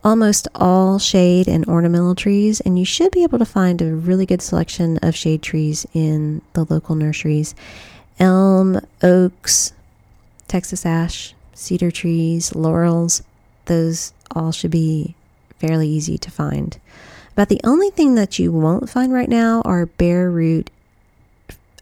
almost 0.08 0.48
all 0.54 0.98
shade 0.98 1.46
and 1.46 1.66
ornamental 1.66 2.14
trees, 2.14 2.60
and 2.60 2.78
you 2.78 2.84
should 2.84 3.12
be 3.12 3.22
able 3.22 3.38
to 3.38 3.44
find 3.44 3.82
a 3.82 3.94
really 3.94 4.24
good 4.24 4.40
selection 4.40 4.96
of 5.02 5.14
shade 5.14 5.42
trees 5.42 5.86
in 5.92 6.40
the 6.54 6.64
local 6.64 6.94
nurseries 6.94 7.54
elm, 8.18 8.80
oaks, 9.02 9.74
Texas 10.48 10.86
ash, 10.86 11.34
cedar 11.52 11.90
trees, 11.90 12.54
laurels, 12.54 13.22
those 13.66 14.14
all 14.34 14.50
should 14.50 14.70
be 14.70 15.14
fairly 15.58 15.86
easy 15.86 16.16
to 16.16 16.30
find. 16.30 16.78
But 17.34 17.50
the 17.50 17.60
only 17.62 17.90
thing 17.90 18.14
that 18.14 18.38
you 18.38 18.50
won't 18.50 18.88
find 18.88 19.12
right 19.12 19.28
now 19.28 19.60
are 19.66 19.84
bare 19.84 20.30
root 20.30 20.70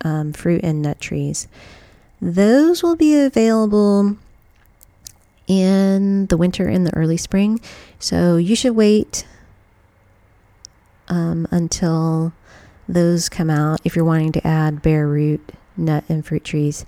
um, 0.05 0.33
fruit 0.33 0.63
and 0.65 0.83
nut 0.83 1.01
trees. 1.01 1.47
Those 2.21 2.83
will 2.83 2.97
be 2.97 3.17
available 3.17 4.17
in 5.47 6.27
the 6.27 6.37
winter 6.37 6.69
and 6.69 6.87
the 6.87 6.95
early 6.95 7.17
spring. 7.17 7.61
So 7.99 8.37
you 8.37 8.57
should 8.57 8.75
wait 8.75 9.27
um, 11.09 11.47
until 11.51 12.33
those 12.89 13.29
come 13.29 13.51
out 13.51 13.81
if 13.85 13.97
you're 13.97 14.05
wanting 14.05 14.33
to 14.33 14.47
add 14.47 14.83
bare 14.83 15.07
root 15.07 15.53
nut 15.77 16.05
and 16.09 16.25
fruit 16.25 16.45
trees. 16.45 16.87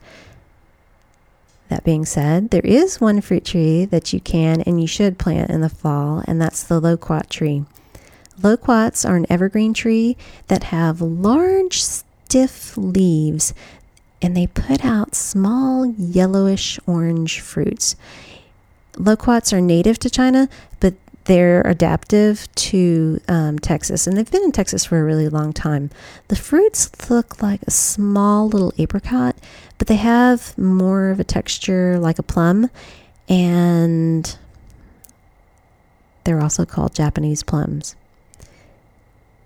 That 1.69 1.85
being 1.85 2.07
said, 2.07 2.51
there 2.51 2.65
is 2.65 3.01
one 3.01 3.21
fruit 3.21 3.45
tree 3.45 3.85
that 3.85 4.13
you 4.13 4.21
can 4.21 4.63
and 4.63 4.81
you 4.81 4.87
should 4.87 5.19
plant 5.19 5.51
in 5.51 5.61
the 5.61 5.69
fall, 5.69 6.25
and 6.27 6.41
that's 6.41 6.63
the 6.63 6.81
loquat 6.81 7.29
tree. 7.29 7.65
Loquats 8.41 9.05
are 9.05 9.17
an 9.17 9.27
evergreen 9.29 9.75
tree 9.75 10.17
that 10.47 10.65
have 10.65 11.03
large, 11.03 11.83
stiff 11.83 12.77
leaves 12.77 13.53
and 14.21 14.37
they 14.37 14.47
put 14.47 14.85
out 14.85 15.15
small 15.15 15.87
yellowish 15.87 16.79
orange 16.87 17.41
fruits. 17.41 17.97
Loquats 18.99 19.53
are 19.53 19.61
native 19.61 19.99
to 20.01 20.11
China, 20.11 20.49
but 20.81 20.95
they're 21.25 21.61
adaptive 21.63 22.49
to 22.55 23.21
um, 23.29 23.59
Texas, 23.59 24.07
and 24.07 24.17
they've 24.17 24.31
been 24.31 24.43
in 24.43 24.53
Texas 24.53 24.87
for 24.87 24.99
a 24.99 25.05
really 25.05 25.29
long 25.29 25.53
time. 25.53 25.91
The 26.29 26.37
fruits 26.37 27.11
look 27.11 27.43
like 27.43 27.61
a 27.63 27.71
small 27.71 28.49
little 28.49 28.73
apricot, 28.79 29.37
but 29.77 29.87
they 29.89 29.97
have 29.97 30.57
more 30.57 31.11
of 31.11 31.21
a 31.21 31.25
texture 31.25 31.99
like 31.99 32.19
a 32.19 32.23
plum, 32.23 32.71
and 33.29 34.37
they're 36.25 36.41
also 36.41 36.65
called 36.65 36.95
Japanese 36.95 37.43
plums. 37.43 37.95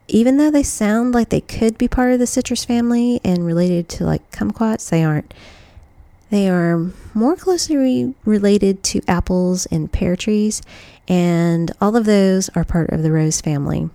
Even 0.08 0.36
though 0.36 0.50
they 0.50 0.62
sound 0.62 1.14
like 1.14 1.30
they 1.30 1.40
could 1.40 1.78
be 1.78 1.88
part 1.88 2.12
of 2.12 2.18
the 2.18 2.26
citrus 2.26 2.64
family 2.64 3.20
and 3.24 3.44
related 3.44 3.88
to 3.88 4.04
like 4.04 4.30
kumquats, 4.30 4.88
they 4.88 5.02
aren't. 5.02 5.34
They 6.32 6.48
are 6.48 6.90
more 7.12 7.36
closely 7.36 8.14
related 8.24 8.82
to 8.84 9.02
apples 9.06 9.66
and 9.66 9.92
pear 9.92 10.16
trees, 10.16 10.62
and 11.06 11.70
all 11.78 11.94
of 11.94 12.06
those 12.06 12.48
are 12.54 12.64
part 12.64 12.88
of 12.88 13.02
the 13.02 13.12
rose 13.12 13.42
family. 13.42 13.90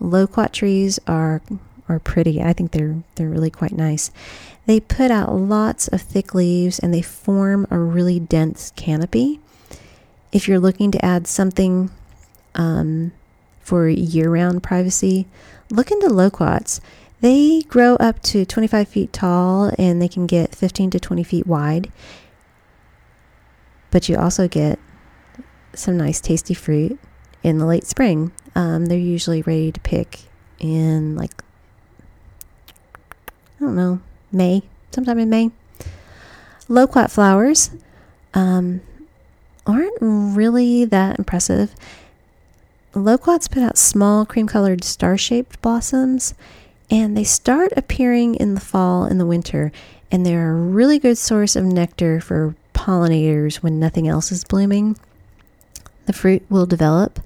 Loquat 0.00 0.54
trees 0.54 0.98
are 1.06 1.42
are 1.86 1.98
pretty. 1.98 2.40
I 2.40 2.54
think 2.54 2.70
they're 2.70 3.02
they're 3.16 3.28
really 3.28 3.50
quite 3.50 3.72
nice. 3.72 4.10
They 4.64 4.80
put 4.80 5.10
out 5.10 5.34
lots 5.34 5.86
of 5.88 6.00
thick 6.00 6.34
leaves 6.34 6.78
and 6.78 6.94
they 6.94 7.02
form 7.02 7.66
a 7.70 7.78
really 7.78 8.18
dense 8.18 8.72
canopy. 8.74 9.38
If 10.32 10.48
you're 10.48 10.58
looking 10.58 10.90
to 10.92 11.04
add 11.04 11.26
something 11.26 11.90
um, 12.54 13.12
for 13.60 13.86
year-round 13.86 14.62
privacy, 14.62 15.26
look 15.70 15.90
into 15.90 16.08
loquats. 16.08 16.80
They 17.20 17.62
grow 17.62 17.96
up 17.96 18.22
to 18.24 18.44
25 18.44 18.88
feet 18.88 19.12
tall 19.12 19.72
and 19.78 20.00
they 20.00 20.08
can 20.08 20.26
get 20.26 20.54
15 20.54 20.90
to 20.90 21.00
20 21.00 21.24
feet 21.24 21.46
wide. 21.46 21.90
But 23.90 24.08
you 24.08 24.16
also 24.16 24.46
get 24.46 24.78
some 25.74 25.96
nice 25.96 26.20
tasty 26.20 26.54
fruit 26.54 26.98
in 27.42 27.58
the 27.58 27.66
late 27.66 27.86
spring. 27.86 28.32
Um, 28.54 28.86
they're 28.86 28.98
usually 28.98 29.42
ready 29.42 29.72
to 29.72 29.80
pick 29.80 30.20
in 30.58 31.16
like, 31.16 31.42
I 33.60 33.64
don't 33.64 33.76
know, 33.76 34.00
May, 34.30 34.62
sometime 34.92 35.18
in 35.18 35.30
May. 35.30 35.50
Loquat 36.68 37.10
flowers 37.10 37.70
um, 38.34 38.80
aren't 39.66 39.96
really 40.00 40.84
that 40.84 41.18
impressive. 41.18 41.74
loquats 42.94 43.48
put 43.48 43.62
out 43.62 43.78
small 43.78 44.26
cream 44.26 44.46
colored 44.46 44.84
star 44.84 45.16
shaped 45.16 45.60
blossoms, 45.62 46.34
and 46.90 47.16
they 47.16 47.24
start 47.24 47.72
appearing 47.76 48.34
in 48.36 48.54
the 48.54 48.60
fall 48.60 49.04
and 49.04 49.20
the 49.20 49.26
winter, 49.26 49.72
and 50.10 50.24
they're 50.24 50.50
a 50.50 50.54
really 50.54 50.98
good 50.98 51.18
source 51.18 51.56
of 51.56 51.64
nectar 51.64 52.20
for 52.20 52.54
pollinators 52.74 53.56
when 53.56 53.78
nothing 53.78 54.08
else 54.08 54.32
is 54.32 54.44
blooming. 54.44 54.96
The 56.06 56.12
fruit 56.12 56.42
will 56.48 56.66
develop 56.66 57.20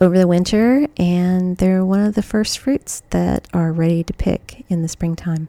over 0.00 0.16
the 0.16 0.26
winter, 0.26 0.86
and 0.96 1.56
they're 1.56 1.84
one 1.84 2.00
of 2.00 2.14
the 2.14 2.22
first 2.22 2.58
fruits 2.58 3.02
that 3.10 3.48
are 3.52 3.72
ready 3.72 4.04
to 4.04 4.12
pick 4.12 4.64
in 4.68 4.82
the 4.82 4.88
springtime. 4.88 5.48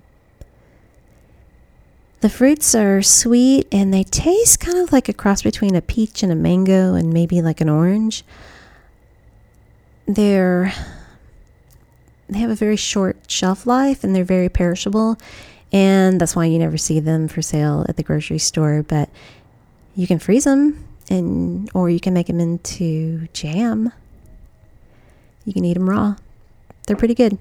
The 2.21 2.30
fruits 2.30 2.76
are 2.76 3.02
sweet 3.02 3.67
and 3.71 3.91
they 3.91 4.04
taste 4.04 4.60
kind 4.60 4.78
of 4.78 4.91
like 4.91 5.10
a 5.10 5.13
cross 5.13 5.41
between 5.41 5.76
a 5.76 5.82
peach 5.82 6.21
and 6.21 6.32
a 6.32 6.36
mango 6.36 6.93
and 6.93 7.12
maybe 7.12 7.41
like 7.41 7.62
an 7.62 7.69
orange. 7.69 8.24
They're 10.06 10.71
they 12.36 12.39
have 12.39 12.50
a 12.50 12.56
very 12.56 12.76
short 12.76 13.17
shelf 13.28 13.65
life 13.65 14.04
and 14.04 14.15
they're 14.15 14.24
very 14.24 14.50
perishable 14.50 15.17
and 15.72 16.20
that's 16.20 16.36
why 16.36 16.46
you 16.46 16.60
never 16.60 16.78
see 16.78 17.00
them 17.00 17.28
for 17.28 17.41
sale 17.41 17.86
at 17.88 17.96
the 17.96 18.04
grocery 18.04 18.39
store, 18.39 18.84
but 18.84 19.10
you 19.96 20.06
can 20.06 20.20
freeze 20.20 20.44
them 20.44 20.86
and 21.10 21.70
or 21.74 21.89
you 21.89 22.00
can 22.00 22.13
make 22.13 22.28
them 22.28 22.39
into 22.39 23.28
jam. 23.34 23.91
You 25.46 25.54
can 25.54 25.65
eat 25.65 25.74
them 25.74 25.89
raw. 25.89 26.15
They're 26.88 26.98
pretty 26.98 27.15
good. 27.15 27.38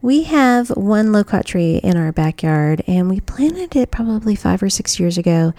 We 0.00 0.22
have 0.24 0.70
one 0.70 1.12
loquat 1.12 1.44
tree 1.44 1.76
in 1.76 1.96
our 1.98 2.10
backyard, 2.10 2.82
and 2.86 3.10
we 3.10 3.20
planted 3.20 3.76
it 3.76 3.90
probably 3.90 4.34
five 4.34 4.62
or 4.62 4.70
six 4.70 4.98
years 4.98 5.18
ago. 5.18 5.52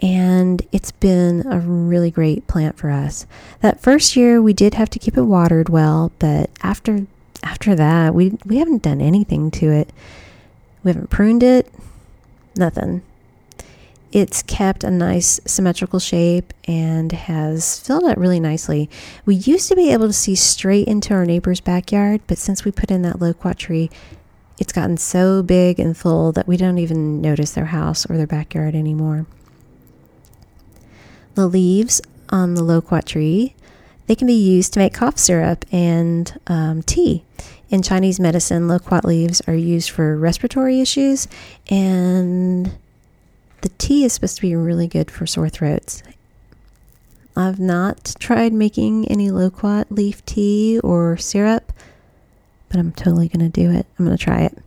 And 0.00 0.62
it's 0.70 0.92
been 0.92 1.44
a 1.50 1.58
really 1.58 2.10
great 2.10 2.46
plant 2.46 2.76
for 2.76 2.90
us. 2.90 3.26
That 3.62 3.80
first 3.80 4.14
year, 4.14 4.40
we 4.40 4.52
did 4.52 4.74
have 4.74 4.90
to 4.90 5.00
keep 5.00 5.16
it 5.16 5.22
watered 5.22 5.68
well, 5.68 6.12
but 6.20 6.50
after 6.62 7.06
after 7.44 7.74
that, 7.74 8.14
we 8.14 8.36
we 8.44 8.56
haven't 8.56 8.82
done 8.82 9.00
anything 9.00 9.50
to 9.52 9.70
it. 9.70 9.90
We 10.82 10.90
haven't 10.90 11.10
pruned 11.10 11.42
it, 11.42 11.72
nothing. 12.56 13.02
It's 14.12 14.42
kept 14.42 14.84
a 14.84 14.90
nice 14.90 15.40
symmetrical 15.44 15.98
shape 15.98 16.52
and 16.68 17.10
has 17.10 17.80
filled 17.80 18.04
out 18.04 18.16
really 18.16 18.38
nicely. 18.38 18.88
We 19.26 19.34
used 19.34 19.68
to 19.68 19.76
be 19.76 19.92
able 19.92 20.06
to 20.06 20.12
see 20.12 20.36
straight 20.36 20.86
into 20.86 21.12
our 21.14 21.26
neighbor's 21.26 21.60
backyard, 21.60 22.20
but 22.28 22.38
since 22.38 22.64
we 22.64 22.70
put 22.70 22.92
in 22.92 23.02
that 23.02 23.20
loquat 23.20 23.58
tree, 23.58 23.90
it's 24.58 24.72
gotten 24.72 24.98
so 24.98 25.42
big 25.42 25.80
and 25.80 25.96
full 25.96 26.30
that 26.32 26.46
we 26.46 26.56
don't 26.56 26.78
even 26.78 27.20
notice 27.20 27.50
their 27.50 27.66
house 27.66 28.08
or 28.08 28.16
their 28.16 28.26
backyard 28.26 28.76
anymore. 28.76 29.26
The 31.34 31.48
leaves 31.48 32.00
on 32.28 32.54
the 32.54 32.62
loquat 32.62 33.06
tree, 33.06 33.56
they 34.06 34.14
can 34.14 34.26
be 34.26 34.34
used 34.34 34.72
to 34.74 34.80
make 34.80 34.94
cough 34.94 35.18
syrup 35.18 35.64
and 35.72 36.38
um, 36.46 36.82
tea. 36.82 37.24
In 37.70 37.82
Chinese 37.82 38.20
medicine, 38.20 38.68
loquat 38.68 39.04
leaves 39.04 39.40
are 39.46 39.54
used 39.54 39.90
for 39.90 40.16
respiratory 40.16 40.80
issues 40.80 41.26
and 41.70 42.76
the 43.62 43.70
tea 43.78 44.04
is 44.04 44.12
supposed 44.12 44.36
to 44.36 44.42
be 44.42 44.54
really 44.54 44.86
good 44.86 45.10
for 45.10 45.26
sore 45.26 45.48
throats. 45.48 46.02
I've 47.36 47.58
not 47.58 48.14
tried 48.18 48.52
making 48.52 49.08
any 49.08 49.30
loquat 49.30 49.90
leaf 49.90 50.24
tea 50.24 50.78
or 50.84 51.16
syrup, 51.16 51.72
but 52.68 52.78
I'm 52.78 52.92
totally 52.92 53.28
going 53.28 53.50
to 53.50 53.60
do 53.60 53.70
it. 53.70 53.86
I'm 53.98 54.04
going 54.04 54.16
to 54.16 54.22
try 54.22 54.42
it. 54.42 54.58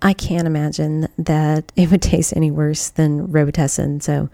I 0.00 0.14
can't 0.14 0.48
imagine 0.48 1.08
that 1.16 1.70
it 1.76 1.90
would 1.90 2.02
taste 2.02 2.34
any 2.34 2.50
worse 2.50 2.88
than 2.88 3.28
Robitussin, 3.28 4.02
so 4.02 4.28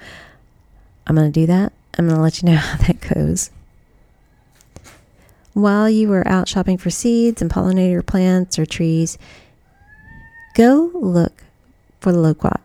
I'm 1.06 1.16
going 1.16 1.30
to 1.30 1.40
do 1.40 1.46
that. 1.46 1.72
I'm 1.98 2.06
going 2.06 2.16
to 2.16 2.22
let 2.22 2.40
you 2.40 2.48
know 2.48 2.56
how 2.56 2.78
that 2.78 3.00
goes. 3.00 3.50
While 5.52 5.90
you 5.90 6.12
are 6.12 6.26
out 6.26 6.48
shopping 6.48 6.78
for 6.78 6.90
seeds 6.90 7.42
and 7.42 7.50
pollinator 7.50 8.06
plants 8.06 8.58
or 8.58 8.66
trees, 8.66 9.18
go 10.54 10.92
look 10.94 11.42
for 12.00 12.12
the 12.12 12.18
loquat. 12.18 12.60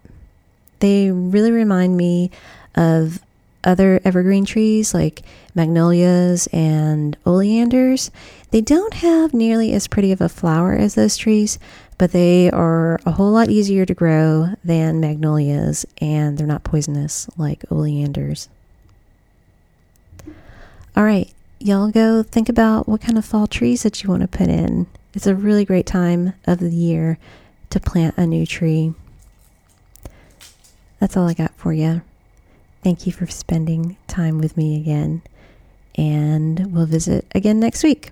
They 0.80 1.10
really 1.10 1.52
remind 1.52 1.98
me 1.98 2.30
of 2.76 3.20
other 3.64 4.00
evergreen 4.04 4.46
trees 4.46 4.94
like 4.94 5.24
magnolias 5.56 6.48
and 6.48 7.18
oleanders. 7.26 8.12
They 8.52 8.62
don't 8.62 8.94
have 8.96 9.34
nearly 9.34 9.72
as 9.74 9.88
pretty 9.88 10.12
of 10.12 10.22
a 10.22 10.30
flower 10.30 10.74
as 10.74 10.96
those 10.96 11.18
trees, 11.18 11.58
but 11.98 12.12
they 12.12 12.52
are 12.52 13.00
a 13.06 13.12
whole 13.12 13.32
lot 13.32 13.50
easier 13.50 13.86
to 13.86 13.94
grow 13.94 14.50
than 14.64 15.00
magnolias 15.00 15.86
and 16.00 16.38
they're 16.38 16.46
not 16.46 16.64
poisonous 16.64 17.30
like 17.38 17.64
oleanders. 17.72 18.50
All 20.96 21.04
right, 21.04 21.28
y'all 21.60 21.90
go 21.90 22.22
think 22.22 22.50
about 22.50 22.88
what 22.88 23.02
kind 23.02 23.18
of 23.18 23.26
fall 23.26 23.48
trees 23.48 23.82
that 23.82 24.04
you 24.04 24.10
want 24.10 24.22
to 24.22 24.28
put 24.28 24.48
in. 24.48 24.86
It's 25.16 25.26
a 25.26 25.34
really 25.34 25.66
great 25.66 25.88
time 25.88 26.34
of 26.46 26.60
the 26.60 26.70
year 26.70 27.18
to 27.72 27.80
plant 27.80 28.16
a 28.16 28.28
new 28.28 28.46
tree. 28.46 28.94
That's 31.00 31.18
all 31.18 31.28
I 31.28 31.34
got 31.34 31.52
for 31.56 31.74
you. 31.74 32.04
Thank 32.84 33.08
you 33.08 33.12
for 33.12 33.26
spending 33.26 33.98
time 34.08 34.38
with 34.38 34.56
me 34.56 34.80
again, 34.80 35.24
and 35.96 36.72
we'll 36.72 36.86
visit 36.86 37.26
again 37.34 37.60
next 37.60 37.84
week. 37.84 38.12